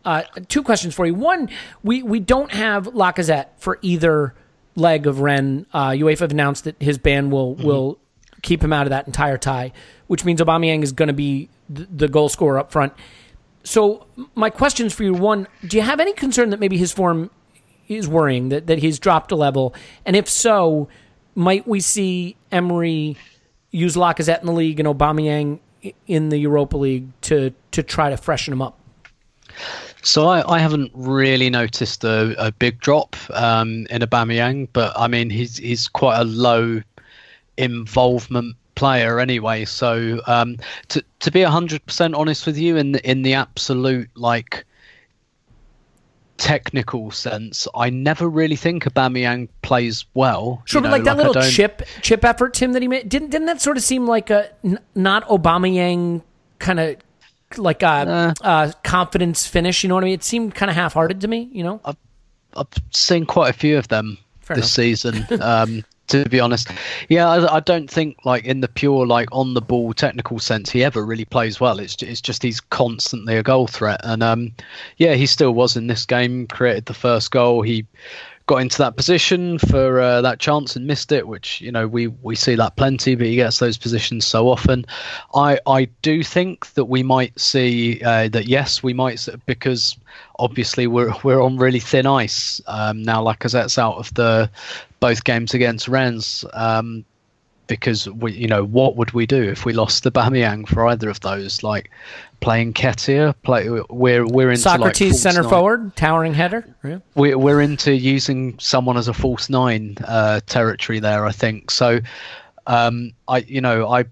[0.03, 1.13] uh, two questions for you.
[1.13, 1.49] One,
[1.81, 4.33] we, we don't have Lacazette for either
[4.75, 5.65] leg of Rennes.
[5.73, 7.99] Uh, UEFA have announced that his ban will will
[8.41, 9.71] keep him out of that entire tie,
[10.07, 12.93] which means Aubameyang is going to be the, goal scorer up front.
[13.63, 17.29] So my questions for you: one, do you have any concern that maybe his form
[17.87, 19.73] is worrying that that he's dropped a level,
[20.05, 20.87] and if so,
[21.35, 23.17] might we see Emery
[23.71, 25.59] use Lacazette in the league and Aubameyang
[26.07, 28.79] in the Europa League to to try to freshen him up?
[30.03, 35.07] So I, I haven't really noticed a, a big drop um, in Aubameyang, but I
[35.07, 36.81] mean he's he's quite a low
[37.57, 39.65] involvement player anyway.
[39.65, 40.57] So um,
[40.89, 44.65] to to be hundred percent honest with you, in the, in the absolute like
[46.37, 50.61] technical sense, I never really think Aubameyang plays well.
[50.65, 53.29] Sure, you but like that I little chip chip effort, Tim, that he made didn't
[53.29, 56.21] didn't that sort of seem like a n- not Aubameyang
[56.59, 56.97] kind of
[57.57, 59.83] like a, a confidence finish.
[59.83, 60.13] You know what I mean?
[60.13, 61.49] It seemed kind of half-hearted to me.
[61.51, 65.25] You know, I've seen quite a few of them Fair this season.
[65.41, 66.71] Um, to be honest,
[67.09, 70.69] yeah, I, I don't think like in the pure like on the ball technical sense
[70.69, 71.79] he ever really plays well.
[71.79, 74.53] It's it's just he's constantly a goal threat, and um,
[74.97, 76.47] yeah, he still was in this game.
[76.47, 77.61] Created the first goal.
[77.61, 77.85] He
[78.47, 82.07] got into that position for uh, that chance and missed it, which you know we
[82.07, 84.85] we see that plenty, but he gets those positions so often.
[85.35, 89.97] I I do think that we might see uh, that yes, we might because
[90.39, 93.23] obviously we're we're on really thin ice um, now.
[93.23, 94.49] Lacazette's out of the
[94.99, 96.43] both games against Rennes.
[96.53, 97.05] Um,
[97.67, 101.09] because we, you know, what would we do if we lost the Bamiyang for either
[101.09, 101.63] of those?
[101.63, 101.91] Like
[102.39, 106.65] playing Nketiah, play we're we're into Sokratis like center nine forward, towering header.
[106.83, 106.99] Yeah.
[107.15, 111.25] we're we're into using someone as a false nine uh, territory there.
[111.25, 111.99] I think so.
[112.65, 114.05] Um, I you know I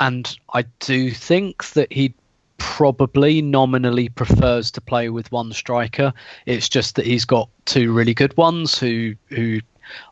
[0.00, 2.14] and I do think that he
[2.58, 6.12] probably nominally prefers to play with one striker.
[6.46, 9.60] It's just that he's got two really good ones who who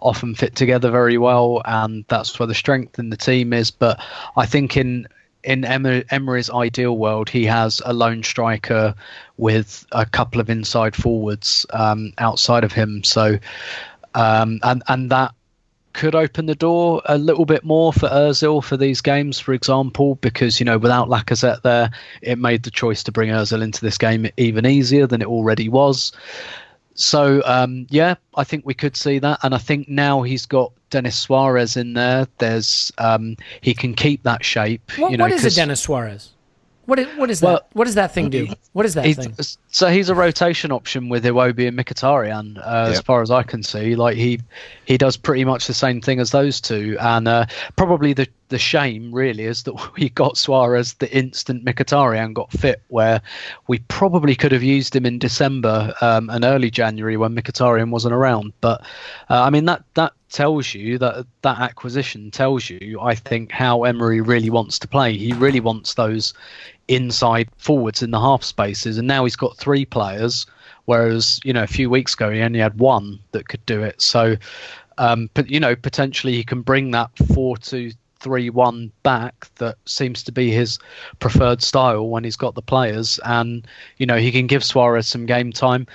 [0.01, 3.71] often fit together very well, and that's where the strength in the team is.
[3.71, 4.01] But
[4.37, 5.07] I think in
[5.43, 8.95] in Emery's ideal world, he has a lone striker
[9.39, 13.03] with a couple of inside forwards um, outside of him.
[13.05, 13.39] So,
[14.15, 15.35] um, and and that
[15.93, 20.17] could open the door a little bit more for Özil for these games, for example,
[20.17, 21.91] because you know without Lacazette there,
[22.23, 25.69] it made the choice to bring Özil into this game even easier than it already
[25.69, 26.13] was.
[27.01, 30.73] So um, yeah, I think we could see that, and I think now he's got
[30.91, 32.27] Denis Suarez in there.
[32.39, 34.83] There's um, he can keep that shape.
[34.97, 36.33] What, you know, what is a Denis Suarez?
[36.87, 37.67] What is, what is Well, that?
[37.75, 38.49] What does that thing do?
[38.73, 39.35] What is that he's- thing?
[39.69, 43.63] So he's a rotation option with Iwobi and Mkhitaryan, uh, as far as I can
[43.63, 43.95] see.
[43.95, 44.41] Like he
[44.87, 48.59] he does pretty much the same thing as those two, and uh, probably the the
[48.59, 53.21] shame really is that we got Suarez the instant Mkhitaryan got fit, where
[53.69, 58.15] we probably could have used him in December um, and early January when Mkhitaryan wasn't
[58.15, 58.53] around.
[58.61, 58.81] But
[59.29, 63.85] uh, I mean that that tells you that that acquisition tells you, I think, how
[63.85, 65.17] Emery really wants to play.
[65.17, 66.33] He really wants those
[66.89, 70.47] inside forwards in the half spaces, and now he's got three players,
[70.87, 74.01] whereas you know a few weeks ago he only had one that could do it.
[74.01, 74.37] So,
[74.99, 79.77] um, but you know potentially he can bring that four two three one back that
[79.87, 80.79] seems to be his
[81.21, 83.67] preferred style when he's got the players, and
[83.99, 85.87] you know he can give Suarez some game time,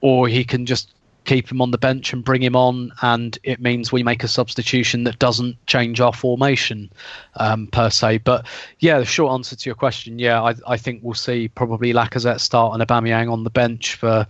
[0.00, 0.90] or he can just
[1.24, 4.28] keep him on the bench and bring him on, and it means we make a
[4.28, 6.90] substitution that doesn't change our formation
[7.36, 8.18] um, per se.
[8.18, 8.46] But
[8.80, 12.40] yeah, the short answer to your question, yeah, I, I think we'll see probably Lacazette
[12.40, 14.26] start and Aubameyang on the bench for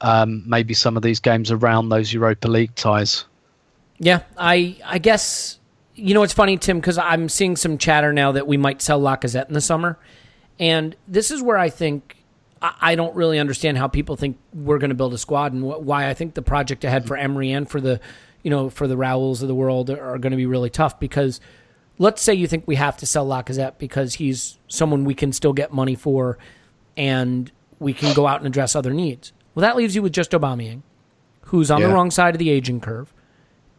[0.00, 3.24] um, maybe some of these games around those Europa League ties.
[3.98, 5.58] Yeah, I I guess
[5.94, 9.00] you know it's funny, Tim, because I'm seeing some chatter now that we might sell
[9.00, 9.98] Lacazette in the summer,
[10.58, 12.15] and this is where I think
[12.62, 15.80] I, don't really understand how people think we're going to build a squad and wh-
[15.82, 18.00] why I think the project ahead for Emery and for the
[18.42, 21.40] you know for the Raúls of the world are going to be really tough because
[21.98, 25.52] let's say you think we have to sell Lacazette because he's someone we can still
[25.52, 26.38] get money for
[26.96, 29.32] and we can go out and address other needs.
[29.54, 30.82] Well, that leaves you with just Aubameyang,
[31.42, 33.12] who's on the wrong side of the aging curve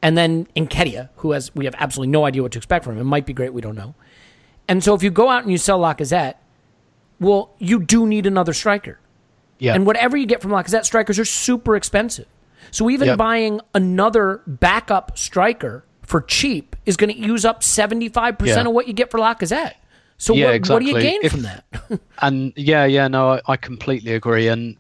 [0.02, 3.02] and then Nketiah, who has we have absolutely no idea what to expect from him.
[3.02, 3.96] It might be great, we don't know.
[4.68, 6.36] And so if you go out and you sell Lacazette,
[7.20, 9.00] well, you do need another striker.
[9.60, 12.28] Yeah, And whatever you get from Lacazette, strikers are super expensive.
[12.70, 13.18] So even Yep.
[13.18, 18.68] buying another backup striker for cheap is going to use up 75% Yeah.
[18.68, 19.74] of what you get for Lacazette.
[20.20, 21.02] So Yeah, what, what do you exactly.
[21.12, 21.64] gain If- from that?
[22.24, 24.76] and yeah, yeah, no, I, I completely agree, and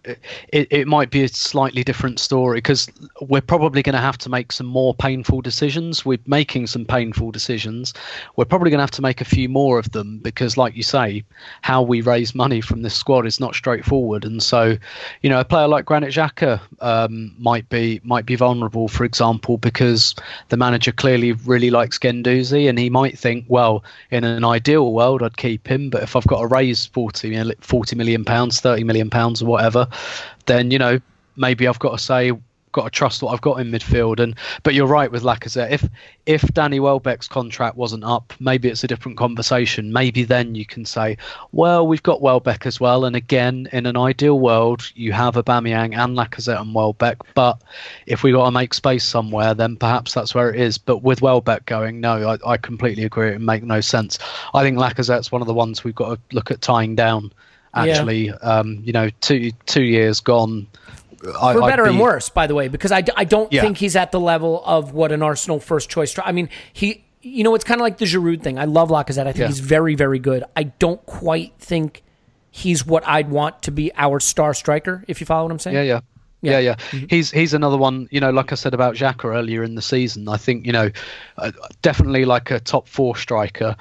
[0.51, 2.89] it, it might be a slightly different story because
[3.21, 6.03] we're probably going to have to make some more painful decisions.
[6.03, 7.93] We're making some painful decisions.
[8.35, 10.81] We're probably going to have to make a few more of them because, like you
[10.81, 11.23] say,
[11.61, 14.75] how we raise money from this squad is not straightforward, and so,
[15.21, 19.59] you know, a player like Granit Xhaka um, might be might be vulnerable, for example,
[19.59, 20.15] because
[20.49, 25.21] the manager clearly really likes Guendouzi, and he might think, well, in an ideal world,
[25.27, 28.83] I'd keep him, but if I've got to raise 40, mil- 40 million pounds, 30
[28.83, 29.87] million pounds, or whatever,
[30.45, 30.99] then you know
[31.35, 32.31] maybe I've got to say
[32.71, 34.19] got to trust what I've got in midfield.
[34.19, 35.71] And but you're right with Lacazette.
[35.71, 35.87] If
[36.25, 39.93] if Danny Welbeck's contract wasn't up, maybe it's a different conversation.
[39.93, 41.17] Maybe then you can say,
[41.51, 43.05] well, we've got Welbeck as well.
[43.05, 47.17] And again, in an ideal world, you have Aubameyang and Lacazette and Welbeck.
[47.33, 47.61] But
[48.05, 50.77] if we got to make space somewhere, then perhaps that's where it is.
[50.77, 53.31] But with Welbeck going, no, I, I completely agree.
[53.31, 54.19] It make no sense.
[54.53, 57.31] I think Lacazette's one of the ones we've got to look at tying down.
[57.73, 60.65] Actually, um, you know, two two years gone.
[61.41, 63.61] I, for better and worse, by the way, because I, I don't Yeah.
[63.61, 66.15] think he's at the level of what an Arsenal first choice.
[66.23, 68.57] I mean, he you know, it's kind of like the Giroud thing.
[68.57, 69.21] I love Lacazette.
[69.27, 69.47] I think Yeah.
[69.47, 70.43] he's very, very good.
[70.55, 72.03] I don't quite think
[72.51, 75.03] he's what I'd want to be our star striker.
[75.07, 75.75] If you follow what I'm saying.
[75.75, 75.99] Yeah, yeah.
[76.41, 76.59] Yeah.
[76.59, 77.05] Yeah, yeah.
[77.09, 78.07] He's he's another one.
[78.11, 80.29] You know, like I said about Xhaka earlier in the season.
[80.29, 80.91] I think you know,
[81.37, 81.51] uh,
[81.81, 83.75] definitely like a top four striker.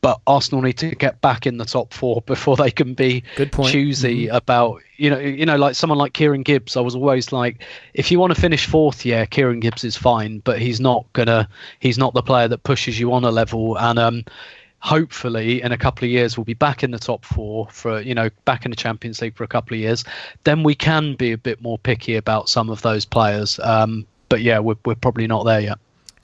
[0.00, 3.52] But Arsenal need to get back in the top four before they can be Good
[3.52, 3.72] point.
[3.72, 6.76] choosy about you know you know like someone like Kieran Gibbs.
[6.76, 10.38] I was always like, if you want to finish fourth, yeah, Kieran Gibbs is fine,
[10.40, 11.48] but he's not gonna
[11.80, 13.76] he's not the player that pushes you on a level.
[13.78, 14.24] And um,
[14.80, 18.14] hopefully in a couple of years we'll be back in the top four for you
[18.14, 20.04] know back in the Champions League for a couple of years.
[20.44, 23.58] Then we can be a bit more picky about some of those players.
[23.60, 25.78] Um, but yeah, we're we're probably not there yet.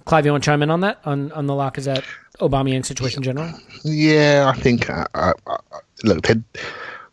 [0.04, 2.04] Clive, you want to chime in on that on on the Lacazette
[2.40, 3.52] Aubameyang situation in general?
[3.84, 4.90] Yeah, I think.
[4.90, 5.56] Uh, uh, uh,
[6.02, 6.34] look, they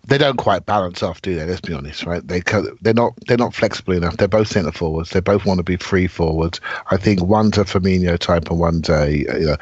[0.08, 1.46] they don't quite balance off, do they?
[1.46, 2.26] Let's be honest, right?
[2.28, 2.42] They
[2.82, 4.18] they're not they're not flexible enough.
[4.18, 5.12] They're both centre forwards.
[5.12, 6.60] They both want to be free forwards.
[6.90, 9.58] I think one's a Firmino type and one's a you know,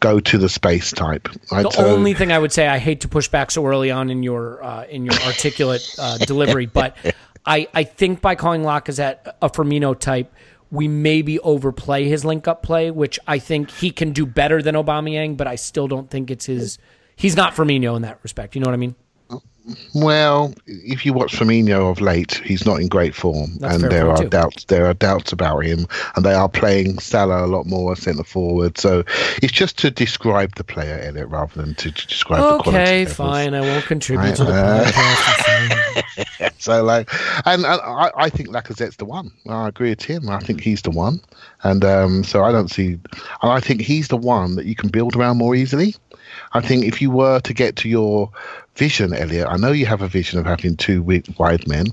[0.00, 1.28] go to the space type.
[1.52, 1.62] Right?
[1.64, 4.10] The So- only thing I would say, I hate to push back so early on
[4.10, 6.96] in your uh, in your articulate uh, delivery, but
[7.46, 10.32] I, I think by calling Lacazette a Firmino type,
[10.74, 14.74] we maybe overplay his link up play, which I think he can do better than
[14.74, 16.78] Aubameyang, but I still don't think it's his.
[17.16, 18.54] He's not Firmino in that respect.
[18.54, 18.96] You know what I mean?
[19.94, 24.10] Well, if you watch Firmino of late, he's not in great form, That's and there
[24.10, 24.28] are too.
[24.28, 24.64] doubts.
[24.64, 25.86] There are doubts about him,
[26.16, 28.76] and they are playing Salah a lot more as centre forward.
[28.76, 29.04] So
[29.42, 32.82] it's just to describe the player, Elliot, rather than to, to describe the quality.
[32.82, 33.54] Okay, fine.
[33.54, 36.50] I won't contribute Right, to the uh.
[36.58, 37.10] So like,
[37.46, 39.30] and, and I, I think Lacazette's the one.
[39.48, 40.28] I agree with Tim.
[40.28, 41.20] I think he's the one,
[41.62, 42.98] and um, so I don't see.
[43.42, 45.94] And I think he's the one that you can build around more easily.
[46.52, 48.30] I think if you were to get to your
[48.76, 51.86] vision, Elliot, I know you have a vision of having two wide men.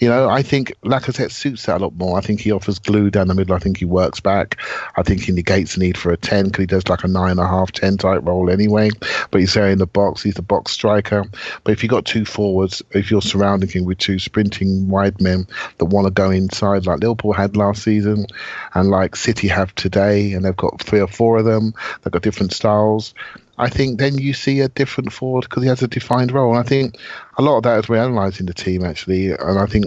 [0.00, 2.18] You know, I think Lacazette suits that a lot more.
[2.18, 3.54] I think he offers glue down the middle.
[3.54, 4.60] I think he works back.
[4.96, 7.32] I think he negates the need for a 10 because he does like a nine
[7.32, 8.90] and a half, 10 type role anyway.
[9.30, 10.22] But he's there in the box.
[10.22, 11.24] He's the box striker.
[11.64, 15.46] But if you've got two forwards, if you're surrounding him with two sprinting wide men
[15.78, 18.26] that want to go inside, like Liverpool had last season
[18.74, 21.72] and like City have today, and they've got three or four of them,
[22.02, 23.14] they've got different styles.
[23.58, 26.50] I think then you see a different forward because he has a defined role.
[26.50, 26.96] And I think
[27.38, 29.86] a lot of that is we're analysing the team actually, and I think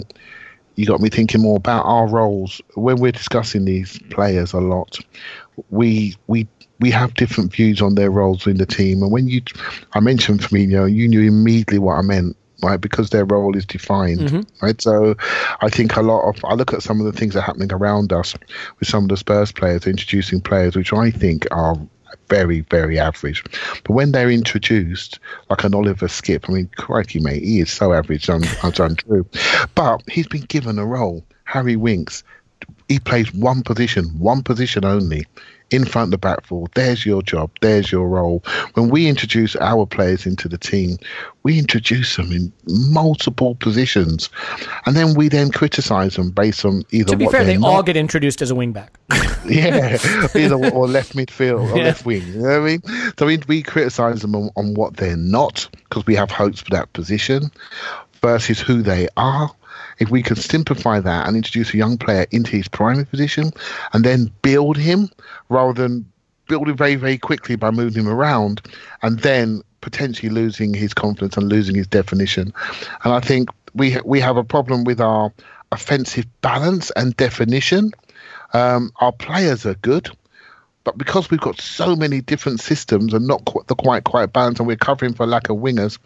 [0.76, 4.98] you got me thinking more about our roles when we're discussing these players a lot.
[5.70, 6.48] We we
[6.80, 9.42] we have different views on their roles in the team, and when you,
[9.92, 12.36] I mentioned Firmino, you knew immediately what I meant.
[12.62, 14.66] Right, because their role is defined, mm-hmm.
[14.66, 14.82] right?
[14.82, 15.16] So,
[15.62, 17.72] I think a lot of I look at some of the things that are happening
[17.72, 18.36] around us
[18.80, 21.78] with some of the Spurs players introducing players, which I think are
[22.30, 23.44] very, very average.
[23.84, 25.20] But when they're introduced,
[25.50, 29.26] like an Oliver Skipp, I mean, crikey, mate, he is so average, un- it's untrue.
[29.76, 31.26] But he's been given a role.
[31.44, 32.24] Harry Winks,
[32.88, 35.26] he plays one position, one position only,
[35.72, 36.68] in front of the back four.
[36.76, 37.52] There's your job.
[37.62, 38.44] There's your role.
[38.74, 40.98] When we introduce our players into the team,
[41.44, 44.30] we introduce them in multiple positions,
[44.86, 47.70] and then we then criticise them based on either to be what fair, they not
[47.70, 48.90] all get introduced as a wingback.
[49.46, 49.98] yeah,
[50.36, 51.84] either or left midfield or Yeah.
[51.86, 52.26] left wing.
[52.28, 52.82] You know what I mean?
[53.18, 56.72] So we, we criticise them on, on what they're not because we have hopes for
[56.72, 57.50] that position
[58.22, 59.50] versus who they are.
[60.00, 63.52] If we can simplify that and introduce a young player into his primary position
[63.94, 65.10] and then build him
[65.50, 66.06] rather than
[66.48, 68.62] build him very, very quickly by moving him around
[69.02, 72.54] and then potentially losing his confidence and losing his definition.
[73.04, 75.32] And I think we we have a problem with our
[75.72, 77.92] offensive balance and definition.
[78.54, 80.10] Um, our players are good,
[80.84, 84.60] but because we've got so many different systems and not quite, the quite quite balanced,
[84.60, 86.00] and we're covering for lack of wingers,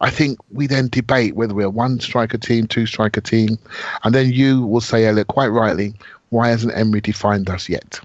[0.00, 3.58] I think we then debate whether we're one striker team, two striker team,
[4.02, 5.94] and then you will say, Elliot, quite rightly,
[6.30, 8.00] why hasn't Emery defined us yet?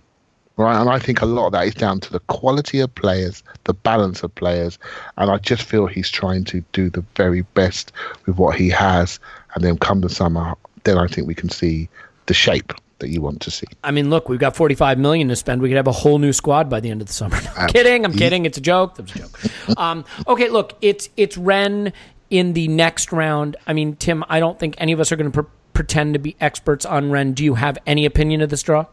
[0.57, 3.43] Right, and I think a lot of that is down to the quality of players,
[3.65, 4.79] the balance of players,
[5.17, 7.91] and I just feel he's trying to do the very best
[8.25, 9.19] with what he has,
[9.53, 11.89] and then come the summer, then I think we can see
[12.27, 13.67] the shape that you want to see.
[13.83, 15.61] I mean, look, we've got 45 million to spend.
[15.61, 17.39] We could have a whole new squad by the end of the summer.
[17.45, 18.05] No, I'm kidding.
[18.05, 18.45] I'm kidding.
[18.45, 18.95] It's a joke.
[18.95, 19.77] That was a joke.
[19.77, 21.91] um, okay, look, it's it's Rennes
[22.29, 23.55] in the next round.
[23.67, 26.19] I mean, Tim, I don't think any of us are going to pre- pretend to
[26.19, 27.35] be experts on Rennes.
[27.35, 28.85] Do you have any opinion of this draw?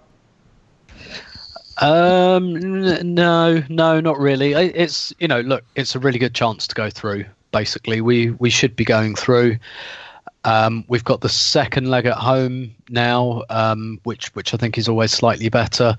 [1.80, 4.52] Um, n- no, no, not really.
[4.52, 7.24] It's you know, look, it's a really good chance to go through.
[7.50, 9.58] Basically, we we should be going through.
[10.44, 14.88] Um, we've got the second leg at home now, um, which which I think is
[14.88, 15.96] always slightly better.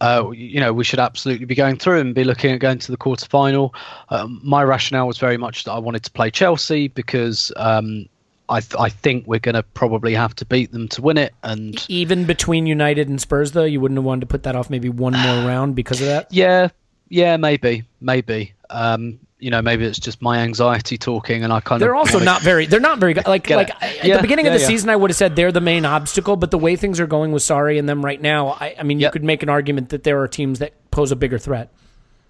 [0.00, 2.90] Uh, you know, we should absolutely be going through and be looking at going to
[2.90, 3.74] the quarter final.
[4.10, 8.06] Um, my rationale was very much that I wanted to play Chelsea because um,
[8.48, 11.32] I th- I think we're going to probably have to beat them to win it.
[11.42, 14.68] And Even between United and Spurs, though, you wouldn't have wanted to put that off
[14.68, 16.26] maybe one more round because of that.
[16.30, 16.68] yeah,
[17.08, 18.52] yeah, maybe, maybe.
[18.72, 22.20] Um, you know, maybe it's just my anxiety talking, and I kind of They're also
[22.20, 22.66] not very.
[22.66, 23.26] They're not very good.
[23.26, 23.74] Like like it.
[23.82, 24.66] at Yeah, the beginning of the yeah.
[24.66, 26.36] season, I would have said they're the main obstacle.
[26.36, 28.98] But the way things are going with Sarri and them right now, I, I mean,
[29.00, 29.12] you Yep.
[29.12, 31.70] could make an argument that there are teams that pose a bigger threat.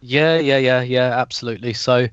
[0.00, 1.74] Yeah, yeah, yeah, yeah, absolutely.
[1.74, 2.08] So,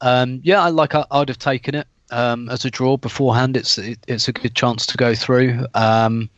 [0.00, 3.56] um, yeah, I like I, I'd have taken it um, as a draw beforehand.
[3.56, 5.66] It's it, it's a good chance to go through.
[5.74, 6.28] Um,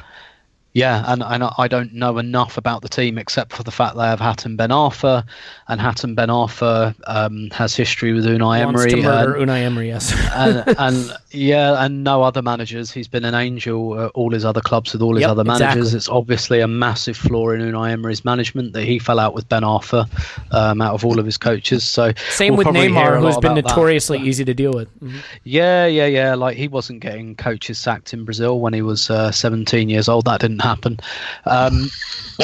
[0.74, 4.02] yeah, and, and I don't know enough about the team except for the fact they
[4.06, 5.24] have Hatem Ben Arfa,
[5.68, 8.90] and Hatem Ben Arfa um, has history with Unai Wants Emery.
[8.90, 9.88] to murder and- Unai Emery.
[9.88, 10.12] Yes.
[10.34, 12.90] and, and yeah, and no other managers.
[12.92, 15.76] He's been an angel at all his other clubs with all his Yep, other managers.
[15.94, 15.96] exactly.
[15.96, 19.62] It's obviously a massive flaw in Unai Emery's management that he fell out with Ben
[19.62, 20.06] Arfa
[20.52, 21.84] um, out of all of his coaches.
[21.84, 23.68] So Same we'll with Neymar, who's been about that.
[23.76, 24.88] notoriously easy to deal with.
[25.00, 25.16] Mhm.
[25.44, 26.34] Yeah, yeah, yeah.
[26.34, 30.24] Like he wasn't getting coaches sacked in Brazil when he was uh, 17 years old.
[30.26, 31.00] That didn't happen.
[31.46, 31.90] Um,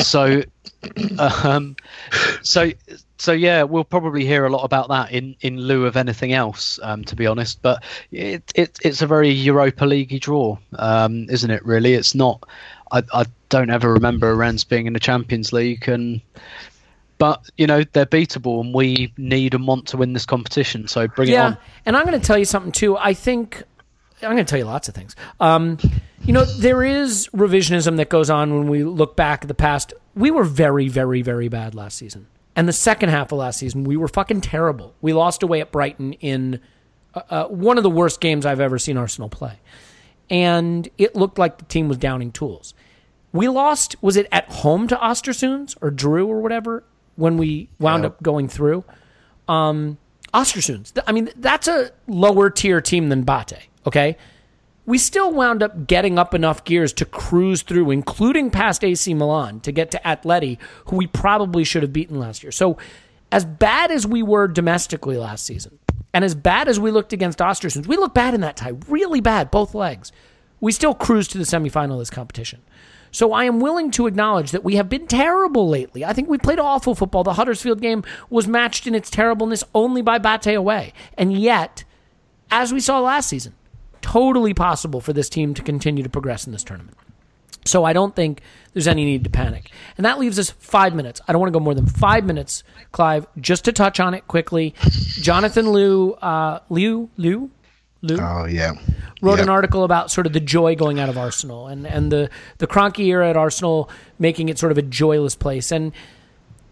[0.02, 0.42] so,
[1.18, 1.76] um,
[2.42, 2.70] so,
[3.18, 6.78] so yeah, we'll probably hear a lot about that in, in lieu of anything else,
[6.82, 7.60] um, to be honest.
[7.62, 11.64] But it, it it's a very Europa League draw, um, isn't it?
[11.64, 12.48] Really, it's not.
[12.92, 16.20] I, I don't ever remember Rennes being in the Champions League, and
[17.18, 20.88] but you know they're beatable, and we need and want to win this competition.
[20.88, 21.58] So bring it Yeah, on.
[21.86, 22.96] and I'm going to tell you something too.
[22.96, 23.62] I think
[24.22, 25.14] I'm going to tell you lots of things.
[25.38, 25.78] Um,
[26.24, 29.92] you know, there is revisionism that goes on when we look back at the past.
[30.14, 33.84] We were very, very, very bad last season, and the second half of last season
[33.84, 34.94] we were fucking terrible.
[35.00, 36.60] We lost away at Brighton in
[37.14, 39.60] uh, uh, one of the worst games I've ever seen Arsenal play,
[40.28, 42.74] and it looked like the team was downing tools.
[43.32, 43.96] We lost.
[44.02, 46.82] Was it at home to Ostersunds or Drew or whatever
[47.16, 48.84] when we wound up going through?
[49.48, 49.98] um,
[50.32, 50.96] Ostersunds.
[51.06, 53.68] I mean, that's a lower tier team than Bate.
[53.86, 54.16] Okay,
[54.90, 59.60] we still wound up getting up enough gears to cruise through, including past AC Milan,
[59.60, 62.50] to get to Atleti, who we probably should have beaten last year.
[62.50, 62.76] So,
[63.30, 65.78] as bad as we were domestically last season,
[66.12, 69.20] and as bad as we looked against Ostersunds, we looked bad in that tie, really
[69.20, 70.10] bad, both legs.
[70.58, 72.60] We still cruised to the semifinal of this competition.
[73.12, 76.04] So I am willing to acknowledge that we have been terrible lately.
[76.04, 77.22] I think we played awful football.
[77.22, 80.92] The Huddersfield game was matched in its terribleness only by Bate away.
[81.16, 81.84] And yet,
[82.50, 83.54] as we saw last season,
[84.02, 86.96] totally possible for this team to continue to progress in this tournament.
[87.66, 88.40] So I don't think
[88.72, 89.70] there's any need to panic.
[89.98, 91.20] And that leaves us five minutes.
[91.28, 94.26] I don't want to go more than five minutes, Clive, just to touch on it
[94.28, 94.74] quickly.
[95.20, 97.50] Jonathan Liew, uh, Liu, Liu,
[98.00, 98.72] Liu, Oh yeah.
[99.20, 99.42] wrote Yeah.
[99.42, 102.66] an article about sort of the joy going out of Arsenal and, and the, the
[102.66, 105.70] Kroenke era at Arsenal making it sort of a joyless place.
[105.70, 105.92] And,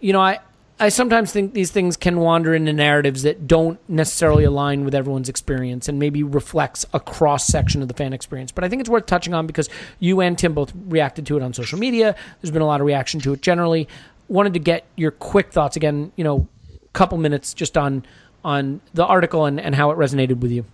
[0.00, 0.38] you know, I,
[0.80, 5.28] I sometimes think these things can wander into narratives that don't necessarily align with everyone's
[5.28, 8.52] experience and maybe reflects a cross section of the fan experience.
[8.52, 9.68] But I think it's worth touching on because
[9.98, 12.14] you and Tim both reacted to it on social media.
[12.40, 13.88] There's been a lot of reaction to it generally.
[14.28, 16.46] Wanted to get your quick thoughts again, you know,
[16.92, 18.04] couple minutes just on
[18.44, 20.64] on the article and, and how it resonated with you.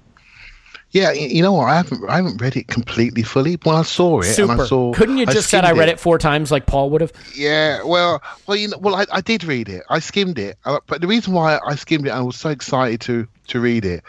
[0.95, 1.65] Yeah, you know what?
[1.65, 3.59] I haven't I haven't read it completely fully.
[3.65, 4.63] When I saw it, and Super.
[4.63, 7.01] I saw, Couldn't you I just said I read it four times like Paul would
[7.01, 7.13] have?
[7.35, 9.83] Yeah, well, well, you know, well, I, I did read it.
[9.91, 13.01] I skimmed it, uh, but the reason why I skimmed it, I was so excited
[13.03, 14.05] to to read it,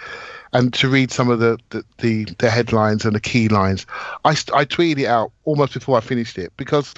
[0.53, 3.87] and to read some of the the, the, the headlines and the key lines.
[4.23, 6.93] I I tweeted it out almost before I finished it because,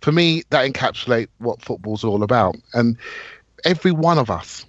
[0.00, 2.56] for me, that encapsulates what football's all about.
[2.74, 2.96] And
[3.64, 4.66] every one of us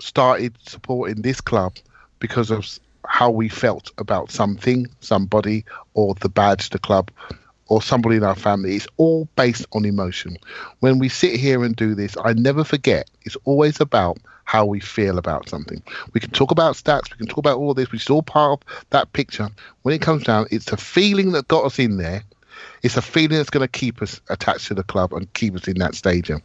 [0.00, 1.76] started supporting this club
[2.18, 2.66] because of
[3.06, 7.10] how we felt about something, somebody, or the badge, the club,
[7.68, 8.76] or somebody in our family.
[8.76, 10.36] It's all based on emotion.
[10.80, 14.80] When we sit here and do this, I never forget, it's always about how we
[14.80, 15.80] feel about something.
[16.12, 18.60] We can talk about stats, we can talk about all this, which is all part
[18.60, 19.48] of that picture.
[19.82, 22.24] When it comes down, it's the feeling that got us in there.
[22.82, 25.68] It's a feeling that's going to keep us attached to the club and keep us
[25.68, 26.42] in that stadium.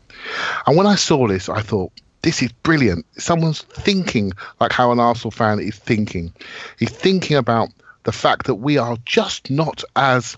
[0.68, 1.91] And when I saw this, I thought,
[2.26, 3.06] this is brilliant.
[3.20, 6.34] Someone's thinking like how an Arsenal fan is thinking.
[6.80, 7.70] He's thinking about
[8.02, 10.36] the fact that we are just not as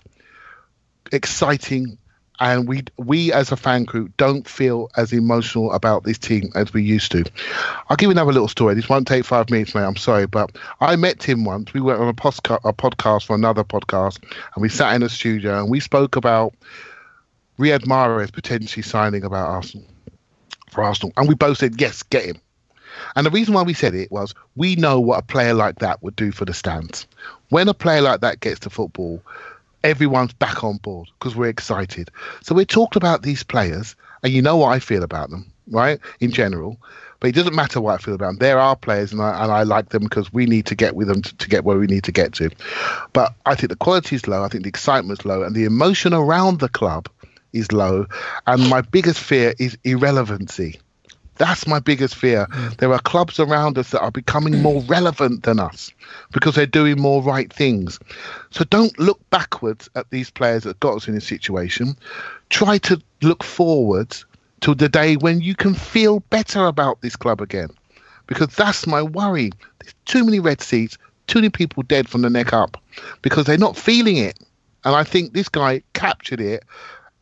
[1.10, 1.96] exciting
[2.40, 6.74] and we we as a fan group don't feel as emotional about this team as
[6.74, 7.24] we used to.
[7.88, 8.74] I'll give you another little story.
[8.74, 9.84] This won't take five minutes, mate.
[9.84, 11.72] I'm sorry, but I met Tim once.
[11.72, 14.22] We went on a, postca- a podcast for another podcast,
[14.54, 16.52] and we sat in a studio and we spoke about
[17.58, 19.86] Riyad Mahrez potentially signing about Arsenal
[20.70, 22.40] for Arsenal, and we both said yes, get him.
[23.16, 26.02] And the reason why we said it was we know what a player like that
[26.02, 27.06] would do for the stands.
[27.50, 29.22] When a player like that gets to football,
[29.84, 32.10] everyone's back on board because we're excited.
[32.42, 36.00] So we talked about these players, and you know what I feel about them, right?
[36.20, 36.78] In general.
[37.20, 38.36] But it doesn't matter what I feel about them.
[38.38, 41.08] There are players, and I, and I like them because we need to get with
[41.08, 42.50] them to, to get where we need to get to.
[43.12, 44.44] But I think the quality is low.
[44.44, 47.08] I think the excitement's low, and the emotion around the club
[47.52, 48.06] is low.
[48.46, 50.80] And my biggest fear is irrelevancy.
[51.36, 52.46] That's my biggest fear.
[52.78, 55.92] There are clubs around us that are becoming more relevant than us
[56.32, 58.00] because they're doing more right things.
[58.50, 61.96] So don't look backwards at these players that got us in this situation.
[62.50, 64.26] Try to look forwards
[64.62, 67.68] to the day when you can feel better about this club again.
[68.26, 69.52] Because that's my worry.
[69.78, 72.76] There's too many red seats, too many people dead from the neck up
[73.22, 74.38] because they're not feeling it.
[74.84, 76.64] And I think this guy captured it.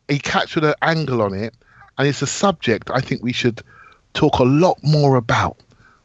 [0.07, 1.53] He captured an angle on it.
[1.97, 3.61] And it's a subject I think we should
[4.13, 5.57] talk a lot more about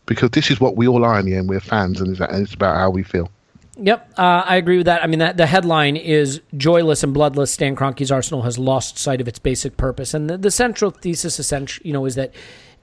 [0.06, 1.48] because this is what we all are in the end.
[1.48, 3.30] We're fans, and it's, about how we feel.
[3.76, 5.02] Yep, uh, I agree with that.
[5.02, 9.20] I mean, that, the headline is "Joyless and Bloodless." Stan Kroenke's Arsenal has lost sight
[9.20, 12.34] of its basic purpose, and the, the central thesis, essentially, you know, is that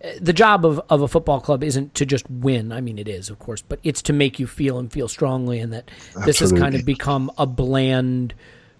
[0.04, 2.72] uh, the job of, of a football club isn't to just win.
[2.72, 5.60] I mean, it is, of course, but it's to make you feel and feel strongly,
[5.60, 5.92] and that
[6.26, 8.34] this has kind of become a bland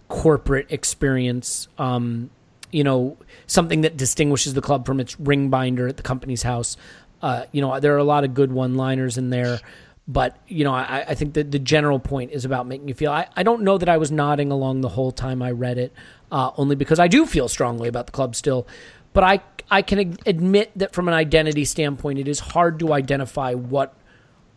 [0.10, 1.70] corporate experience.
[1.78, 2.30] Um,
[2.72, 6.78] you know, something that distinguishes the club from its ring binder at the Companies House.
[7.22, 9.60] Uh, you know, there are a lot of good one-liners in there,
[10.08, 13.12] but you know, I, I think that the general point is about making you feel.
[13.12, 15.94] I, I don't know that I was nodding along the whole time I read it,
[16.32, 18.68] uh, only because I do feel strongly about the club still.
[19.14, 19.42] But I
[19.72, 23.96] I can admit that from an identity standpoint, it is hard to identify what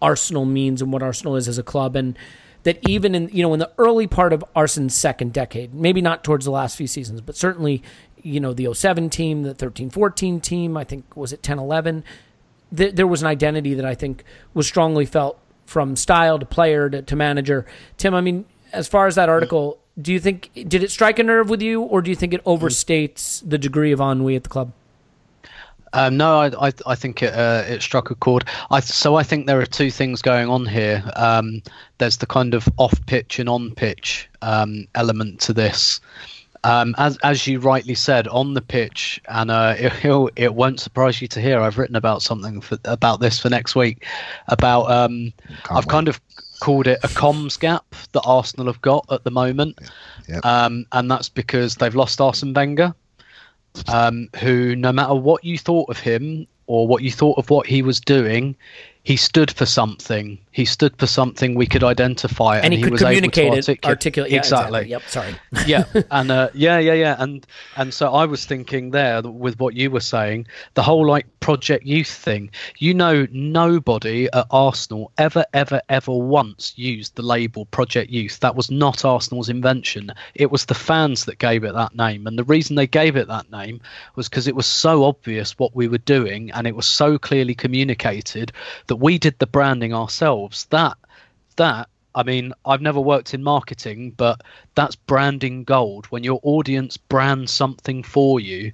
[0.00, 2.16] Arsenal means and what Arsenal is as a club, and
[2.64, 6.24] that even in you know in the early part of Arsenal's second decade, maybe not
[6.24, 7.82] towards the last few seasons, but certainly
[8.22, 12.02] you know the 07 team, the 13-14 team, I think was it 10-11,
[12.74, 16.88] th- there was an identity that I think was strongly felt from style to player
[16.90, 17.66] to, to manager.
[17.96, 21.22] Tim, I mean, as far as that article, do you think did it strike a
[21.22, 24.48] nerve with you, or do you think it overstates the degree of ennui at the
[24.48, 24.72] club?
[25.94, 28.44] Um, no, I, I, I think it uh, it struck a chord.
[28.70, 31.02] I so I think there are two things going on here.
[31.16, 31.62] Um,
[31.98, 36.00] there's the kind of off pitch and on pitch um, element to this.
[36.64, 41.20] Um, as as you rightly said, on the pitch, and uh, it, it won't surprise
[41.20, 44.06] you to hear I've written about something for, about this for next week.
[44.48, 45.32] About um,
[45.70, 45.88] I've wait.
[45.88, 46.20] kind of
[46.60, 49.80] called it a comms gap that Arsenal have got at the moment,
[50.28, 50.46] Yep.
[50.46, 52.94] um, and that's because they've lost Arsene Wenger
[53.88, 57.66] um, who, no matter what you thought of him or what you thought of what
[57.66, 58.56] he was doing,
[59.02, 60.38] he stood for something.
[60.52, 63.84] He stood for something we could identify, And, he, could was communicate able to articulate.
[63.84, 64.30] articulate.
[64.32, 64.88] Yeah, exactly.
[64.88, 65.02] Yep.
[65.08, 65.34] Sorry.
[65.66, 67.46] yeah, and uh, yeah, yeah, yeah, and
[67.76, 71.86] and so I was thinking there with what you were saying, the whole like Project
[71.86, 72.50] Youth thing.
[72.78, 78.40] You know, nobody at Arsenal ever, ever, ever once used the label Project Youth.
[78.40, 80.12] That was not Arsenal's invention.
[80.34, 83.28] It was the fans that gave it that name, and the reason they gave it
[83.28, 83.80] that name
[84.16, 87.54] was because it was so obvious what we were doing, and it was so clearly
[87.54, 88.52] communicated
[88.88, 90.41] that we did the branding ourselves.
[90.70, 90.96] That
[91.56, 94.42] that I mean, I've never worked in marketing, but
[94.74, 96.06] that's branding gold.
[96.06, 98.72] When your audience brands something for you,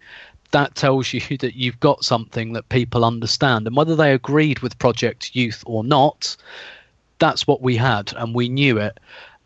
[0.50, 3.66] that tells you that you've got something that people understand.
[3.66, 6.36] And whether they agreed with Project Youth or not,
[7.18, 8.98] that's what we had, and we knew it.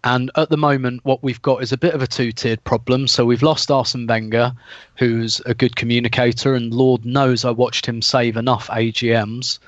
[0.04, 3.06] And at the moment, what we've got is a bit of a two tiered problem.
[3.06, 4.52] So we've lost Arsene Wenger,
[4.96, 9.60] who's a good communicator, and Lord knows I watched him save enough AGMs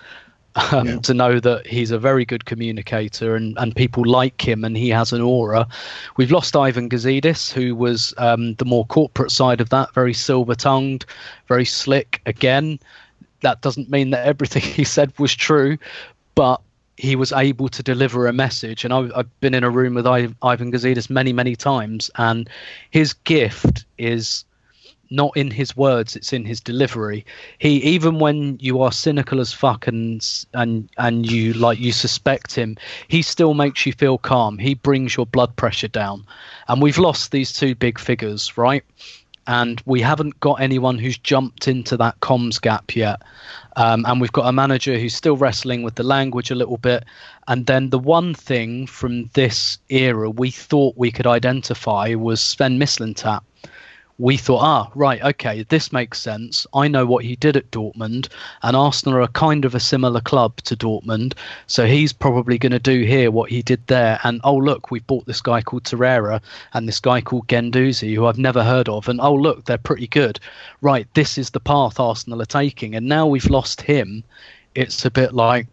[0.57, 4.77] um, to know that he's a very good communicator and, and people like him and
[4.77, 5.67] he has an aura.
[6.17, 10.55] We've lost Ivan Gazidis, who was um, the more corporate side of that, very silver
[10.55, 11.05] tongued,
[11.49, 12.21] very slick.
[12.27, 12.79] Again,
[13.41, 15.79] that doesn't mean that everything he said was true,
[16.35, 16.61] but
[16.97, 18.85] he was able to deliver a message.
[18.85, 22.49] And I, I've been in a room with I, Ivan Gazidis many, many times, and
[22.91, 24.45] his gift is
[25.15, 27.25] not in his words it's in his delivery.
[27.59, 32.55] He even when you are cynical as fuck and and and you like you suspect
[32.55, 32.77] him
[33.09, 34.59] he still makes you feel calm.
[34.59, 36.25] He brings your blood pressure down.
[36.69, 38.85] And we've lost these two big figures right?
[39.47, 43.21] And we haven't got anyone who's jumped into that comms gap yet.
[43.77, 47.05] Um, and we've got a manager who's still wrestling with the language a little bit.
[47.47, 52.79] And then the one thing from this era we thought we could identify was Sven
[52.79, 53.43] Mislintat
[54.19, 56.67] we thought, ah, right, okay, this makes sense.
[56.73, 58.29] I know what he did at Dortmund,
[58.63, 61.35] and Arsenal are kind of a similar club to Dortmund,
[61.67, 64.21] so he's probably going to do here what he did there.
[64.23, 66.41] And oh, look, we've bought this guy called Torreira
[66.75, 70.07] and this guy called Guendouzi, who I've never heard of, and oh, look, they're pretty
[70.07, 70.39] good.
[70.81, 74.23] Right, this is the path Arsenal are taking, and now we've lost him.
[74.77, 75.67] It's a bit like,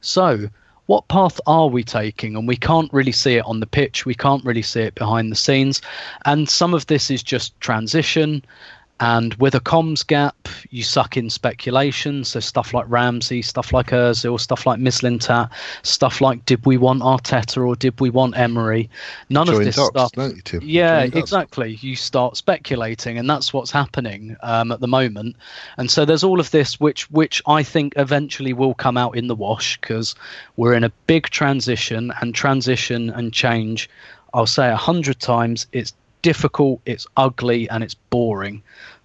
[0.00, 0.48] so
[0.92, 2.36] what path are we taking?
[2.36, 4.04] And we can't really see it on the pitch.
[4.04, 5.80] We can't really see it behind the scenes.
[6.26, 8.44] And some of this is just transition.
[9.00, 12.22] And with a comms gap, you suck in speculation.
[12.22, 15.50] So stuff like Ramsey, stuff like Ozil, stuff like Mislintat,
[15.82, 18.88] stuff like did we want Arteta or did we want Emery?
[19.28, 20.12] None Join of this dots, stuff.
[20.16, 20.60] you?
[20.62, 21.20] Yeah, Join dots.
[21.20, 21.74] exactly.
[21.80, 25.34] You start speculating, and that's what's happening um, at the moment.
[25.78, 29.26] And so there's all of this, which which I think eventually will come out in
[29.26, 30.14] the wash because
[30.56, 33.90] we're in a big transition, and transition and change.
[34.32, 35.92] I'll say a hundred times, it's
[36.22, 38.62] difficult, it's ugly, and it's boring,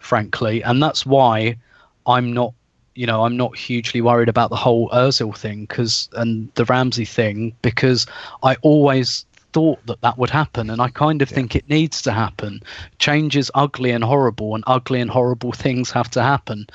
[0.08, 0.64] frankly.
[0.64, 1.58] And that's why
[2.06, 2.54] I'm not,
[2.96, 7.06] you know, I'm not hugely worried about the whole Özil thing because and the Ramsey
[7.06, 8.08] thing because
[8.42, 12.12] I always thought that that would happen, and I kind of think it needs to
[12.12, 12.62] happen.
[13.00, 16.68] Change is ugly and horrible, and ugly and horrible things have to happen.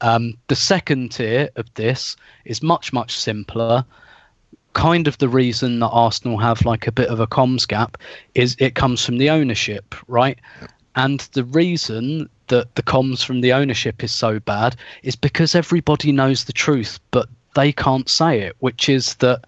[0.00, 3.84] Um, the second tier of this is much much simpler
[4.74, 7.96] kind of the reason that Arsenal have like a bit of a comms gap
[8.36, 10.38] is it comes from the ownership, right?
[10.98, 16.10] And the reason that the comms from the ownership is so bad is because everybody
[16.10, 19.44] knows the truth, but they can't say it, which is that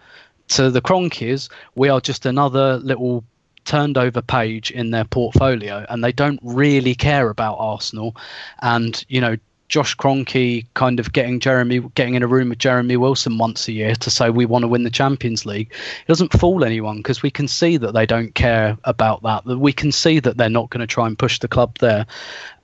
[0.50, 3.24] to the Kroenkes, we are just another little
[3.64, 8.14] turned over page in their portfolio and they don't really care about Arsenal.
[8.62, 9.36] And, you know,
[9.70, 13.72] Josh Kroenke kind of getting Jeremy getting in a room with Jeremy Wilson once a
[13.72, 15.72] year to say we want to win the Champions League.
[15.72, 19.44] It doesn't fool anyone because we can see that they don't care about that.
[19.44, 22.04] That we can see that they're not going to try and push the club there.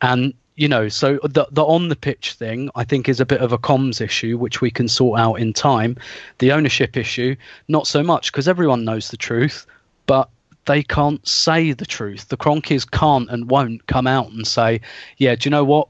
[0.03, 3.41] And you know, so the the on the pitch thing I think is a bit
[3.41, 5.97] of a comms issue which we can sort out in time.
[6.41, 7.37] The ownership issue,
[7.69, 9.65] not so much because everyone knows the truth,
[10.07, 10.29] but
[10.65, 12.29] they can't say the truth.
[12.29, 14.81] The Kroenkes can't and won't come out and say,
[15.19, 15.89] "Yeah, do you know what?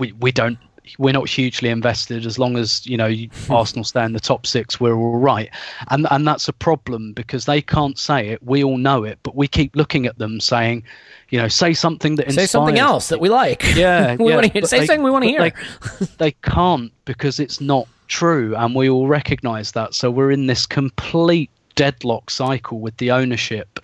[0.00, 0.58] We we don't.
[0.98, 3.12] We're not hugely invested as long as you know
[3.50, 4.80] Arsenal stay in the top six.
[4.80, 5.50] We're all right."
[5.90, 8.42] And and that's a problem because they can't say it.
[8.42, 10.82] We all know it, but we keep looking at them saying,
[11.28, 13.62] "You know, say something that Say something else that we like.
[13.76, 14.62] yeah, we yeah, want to hear.
[14.64, 15.40] Say they- something we want to hear.
[16.00, 19.94] They, they can't because it's not true, and we all recognise that.
[19.94, 23.78] So we're in this complete deadlock cycle with the ownership,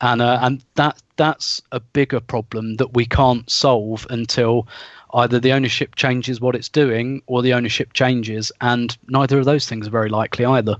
[0.00, 4.68] and uh, and that that's a bigger problem that we can't solve until
[5.16, 9.66] either the ownership changes what it's doing or the ownership changes, and neither of those
[9.68, 10.76] things are very likely either.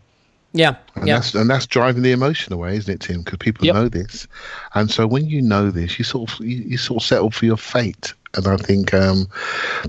[0.52, 1.14] yeah, And yeah.
[1.14, 3.22] that's and that's driving the emotion away, isn't it, Tim?
[3.22, 3.74] Because people Yep.
[3.74, 4.26] know this,
[4.74, 7.44] and so when you know this, you sort of you, you sort of settle for
[7.46, 8.14] your fate.
[8.34, 9.26] And I think um,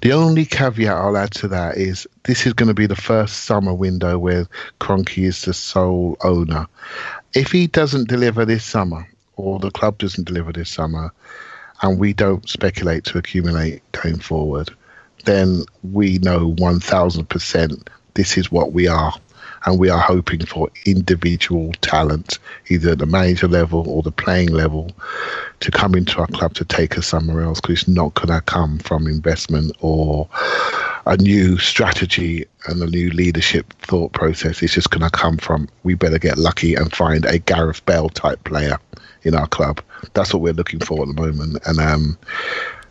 [0.01, 3.43] the only caveat I'll add to that is this is going to be the first
[3.43, 4.47] summer window where
[4.79, 6.65] Kroenke is the sole owner.
[7.33, 9.05] If he doesn't deliver this summer,
[9.35, 11.11] or the club doesn't deliver this summer,
[11.81, 14.69] and we don't speculate to accumulate going forward,
[15.25, 17.87] then we know 1000%
[18.17, 19.13] this is what we are.
[19.65, 22.39] And we are hoping for individual talent,
[22.69, 24.91] either at the manager level or the playing level,
[25.59, 28.41] to come into our club to take us somewhere else because it's not going to
[28.41, 30.27] come from investment or
[31.05, 34.63] a new strategy and a new leadership thought process.
[34.63, 38.09] It's just going to come from we better get lucky and find a Gareth Bale
[38.09, 38.79] type player
[39.27, 39.81] in our club.
[40.13, 41.59] That's what we're looking for at the moment.
[41.65, 42.17] And um,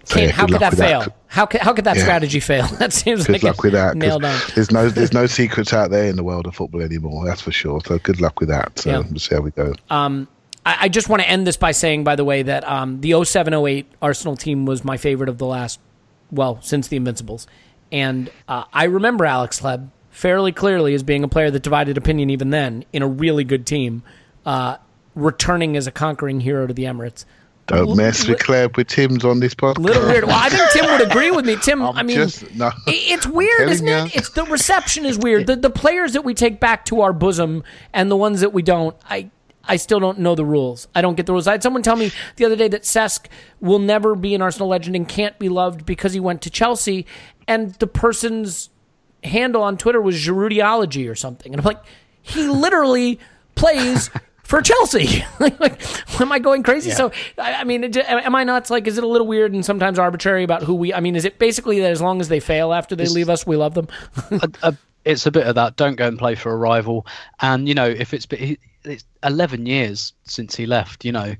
[0.04, 1.06] so yeah, how could that fail?
[1.26, 2.02] How could how could that Yeah.
[2.02, 2.66] strategy fail?
[2.78, 3.96] That seems Good like luck it's with that.
[3.96, 4.38] nailed on.
[4.54, 7.24] There's no there's no secrets out there in the world of football anymore.
[7.26, 7.80] That's for sure.
[7.84, 8.78] So good luck with that.
[8.78, 9.02] So Yeah.
[9.10, 9.74] we'll see how we go.
[9.90, 10.26] I,
[10.64, 13.86] I just want to end this by saying, by the way, that um, the 0708
[14.02, 15.78] Arsenal team was my favorite of the last,
[16.32, 17.46] well, since the Invincibles.
[17.92, 22.30] And uh, I remember Alex Hleb fairly clearly as being a player that divided opinion
[22.30, 24.02] even then in a really good team,
[24.44, 24.76] uh,
[25.16, 27.24] returning as a conquering hero to the Emirates.
[27.66, 29.78] Don't mess with Claire with Tim's on this podcast.
[29.78, 30.22] Little weird.
[30.24, 31.56] Well, I think Tim would agree with me.
[31.60, 32.70] Tim, I'm I mean, just- no.
[32.86, 34.04] it's weird, isn't ya.
[34.04, 34.14] it?
[34.14, 35.48] It's the reception is weird.
[35.48, 38.62] The the players that we take back to our bosom and the ones that we
[38.62, 39.30] don't, I
[39.64, 40.86] I still don't know the rules.
[40.94, 41.48] I don't get the rules.
[41.48, 43.26] I had someone tell me the other day that Cesc
[43.60, 47.04] will never be an Arsenal legend and can't be loved because he went to Chelsea,
[47.48, 48.70] and the person's
[49.24, 51.82] handle on Twitter was Giroudiology or something, and I'm like,
[52.22, 53.18] he literally
[53.56, 54.08] plays.
[54.46, 56.92] For Chelsea, like, like, am I going crazy?
[56.92, 58.70] So, I, I mean, it, am I nuts?
[58.70, 60.94] Like, is it a little weird and sometimes arbitrary about who we?
[60.94, 63.44] I mean, is it basically that as long as they fail after they leave us,
[63.44, 63.88] we love them?
[64.30, 65.76] a, a, it's a bit of that.
[65.76, 67.06] Don't go and play for a rival.
[67.40, 68.26] And you know, if it's
[68.84, 71.34] it's 11 years since he left, you know,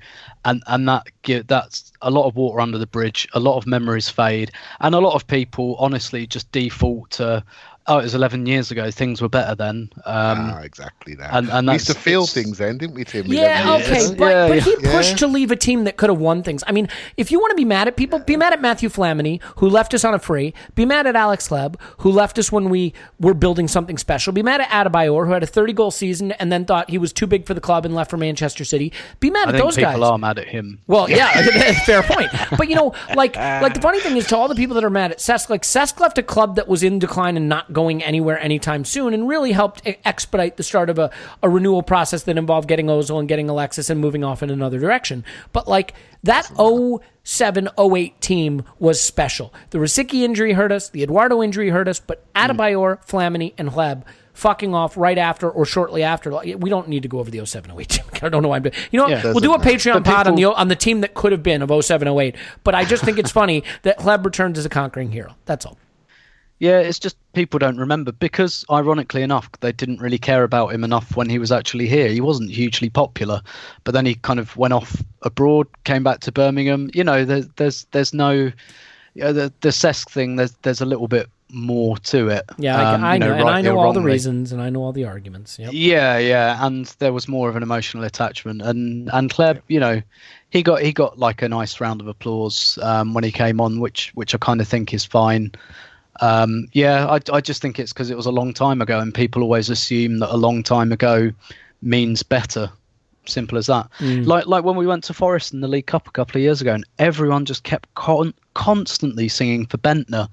[0.45, 1.07] and and that
[1.47, 3.29] that's a lot of water under the bridge.
[3.35, 4.51] A lot of memories fade,
[4.81, 7.45] and a lot of people honestly just default to
[7.89, 8.91] oh, it was 11 years ago.
[8.91, 9.91] Things were better then.
[10.05, 11.35] Um, ah, exactly that.
[11.35, 13.27] and- and we used to feel it's- things then, didn't we, Tim?
[13.27, 14.11] Yeah, okay, years?
[14.13, 14.61] but, Yeah, but yeah.
[14.63, 15.17] he pushed Yeah.
[15.19, 16.63] to leave a team that could have won things.
[16.67, 19.41] I mean, if you want to be mad at people, be mad at Matthew Flamini,
[19.57, 20.53] who left us on a free.
[20.75, 24.33] Be mad at Alex Hleb, who left us when we were building something special.
[24.33, 27.13] Be mad at Adebayor, who had a 30 goal season and then thought he was
[27.13, 28.93] too big for the club and left for Manchester City.
[29.21, 30.03] Be mad I at think those people guys.
[30.03, 30.81] are mad at him.
[30.87, 31.31] Well, yeah,
[31.87, 32.29] fair point.
[32.57, 34.91] But you know, like, like the funny thing is, to all the people that are
[34.91, 38.03] mad at Cesc, like Cesc left a club that was in decline and not going
[38.03, 41.11] anywhere anytime soon, and really helped expedite the start of a,
[41.43, 44.79] a renewal process that involved getting Ozil and getting Alexis and moving off in another
[44.79, 45.23] direction.
[45.53, 45.93] But like
[46.23, 46.51] that
[47.23, 49.53] 07 08 team was special.
[49.71, 52.51] The Rosicky injury hurt us, the Eduardo injury hurt us, but hmm.
[52.51, 56.31] Adebayor, Flamini, and Hleb fucking off right after or shortly after.
[56.31, 58.05] We don't need to go over the 07 08 team.
[58.23, 58.75] I don't know why I'm doing.
[58.91, 59.11] You know, what?
[59.11, 59.33] Yeah.
[59.33, 61.85] we'll do a Patreon pod on the on the team that could have been of
[61.85, 62.37] 07 08.
[62.65, 65.37] But I just think it's funny that Hleb returns as a conquering hero.
[65.45, 65.77] That's all.
[66.59, 70.83] Yeah, it's just people don't remember because, ironically enough, they didn't really care about him
[70.83, 72.09] enough when he was actually here.
[72.09, 73.43] He wasn't hugely popular,
[73.85, 76.91] but then he kind of went off abroad, came back to Birmingham.
[76.95, 78.53] You know, there's there's there's no you
[79.17, 80.37] know, the the Cesc thing.
[80.37, 82.45] There's there's a little bit more to it.
[82.57, 84.83] Yeah, Um, I, I you know, and I know all the reasons, and I know
[84.83, 85.59] all the arguments.
[85.59, 85.73] Yep.
[85.75, 90.01] Yeah, yeah, and there was more of an emotional attachment, and and Hleb, you know,
[90.49, 93.79] he got he got like a nice round of applause um, when he came on,
[93.79, 95.53] which which I kind of think is fine.
[96.21, 99.15] Um, yeah, I I just think it's because it was a long time ago, and
[99.15, 101.31] people always assume that a long time ago
[101.83, 102.71] means better.
[103.27, 103.91] Simple as that.
[104.01, 106.61] Like like when we went to Forest in the League Cup a couple of years
[106.61, 110.29] ago, and everyone just kept con- constantly singing for Bendtner,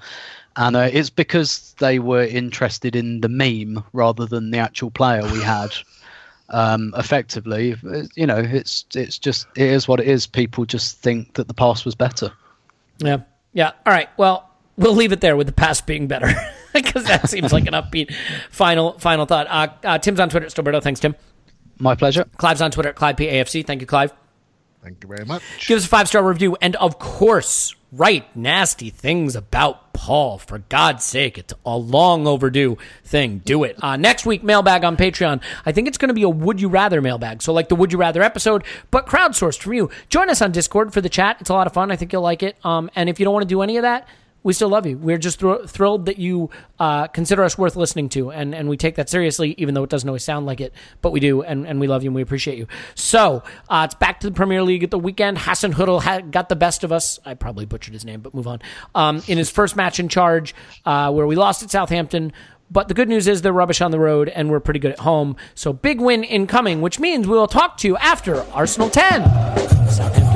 [0.55, 5.23] and uh, it's because they were interested in the meme rather than the actual player
[5.23, 5.73] we had.
[6.49, 7.75] Um, effectively,
[8.15, 10.27] you know, it's it's just it is what it is.
[10.27, 12.31] People just think that the past was better.
[12.99, 13.21] Yeah.
[13.53, 13.71] Yeah.
[13.87, 14.09] All right.
[14.17, 14.47] Well,
[14.77, 16.33] we'll leave it there with the past being better
[16.73, 18.13] because that seems like an upbeat
[18.49, 19.47] final final thought.
[19.49, 20.81] Uh, uh, Tim's on Twitter at Stillberto.
[20.81, 21.15] Thanks, Tim.
[21.79, 22.25] My pleasure.
[22.37, 23.65] Clive's on Twitter at Clive PAFC.
[23.65, 24.13] Thank you, Clive.
[24.83, 25.41] Thank you very much.
[25.65, 26.57] Give us a five star review.
[26.61, 30.37] And of course, write nasty things about Paul.
[30.39, 33.39] For God's sake, it's a long overdue thing.
[33.45, 33.81] Do it.
[33.81, 35.41] Uh, next week, mailbag on Patreon.
[35.65, 37.41] I think it's going to be a Would You Rather mailbag.
[37.41, 39.89] So, like the Would You Rather episode, but crowdsourced from you.
[40.09, 41.37] Join us on Discord for the chat.
[41.39, 41.91] It's a lot of fun.
[41.91, 42.57] I think you'll like it.
[42.65, 44.07] Um, and if you don't want to do any of that,
[44.43, 44.97] we still love you.
[44.97, 46.49] We're just thr- thrilled that you
[46.79, 49.89] uh, consider us worth listening to, and, and we take that seriously, even though it
[49.89, 50.73] doesn't always sound like it.
[51.01, 52.67] But we do, and, and we love you and we appreciate you.
[52.95, 55.37] So uh, it's back to the Premier League at the weekend.
[55.37, 57.19] Hasenhüttl ha- got the best of us.
[57.25, 58.61] I probably butchered his name, but move on.
[58.93, 60.53] Um, in his first match in charge,
[60.85, 62.33] uh, where we lost at Southampton.
[62.71, 64.99] But the good news is they're rubbish on the road, and we're pretty good at
[64.99, 65.35] home.
[65.53, 69.23] So big win incoming, which means we will talk to you after Arsenal 10.
[69.89, 70.32] Southampton.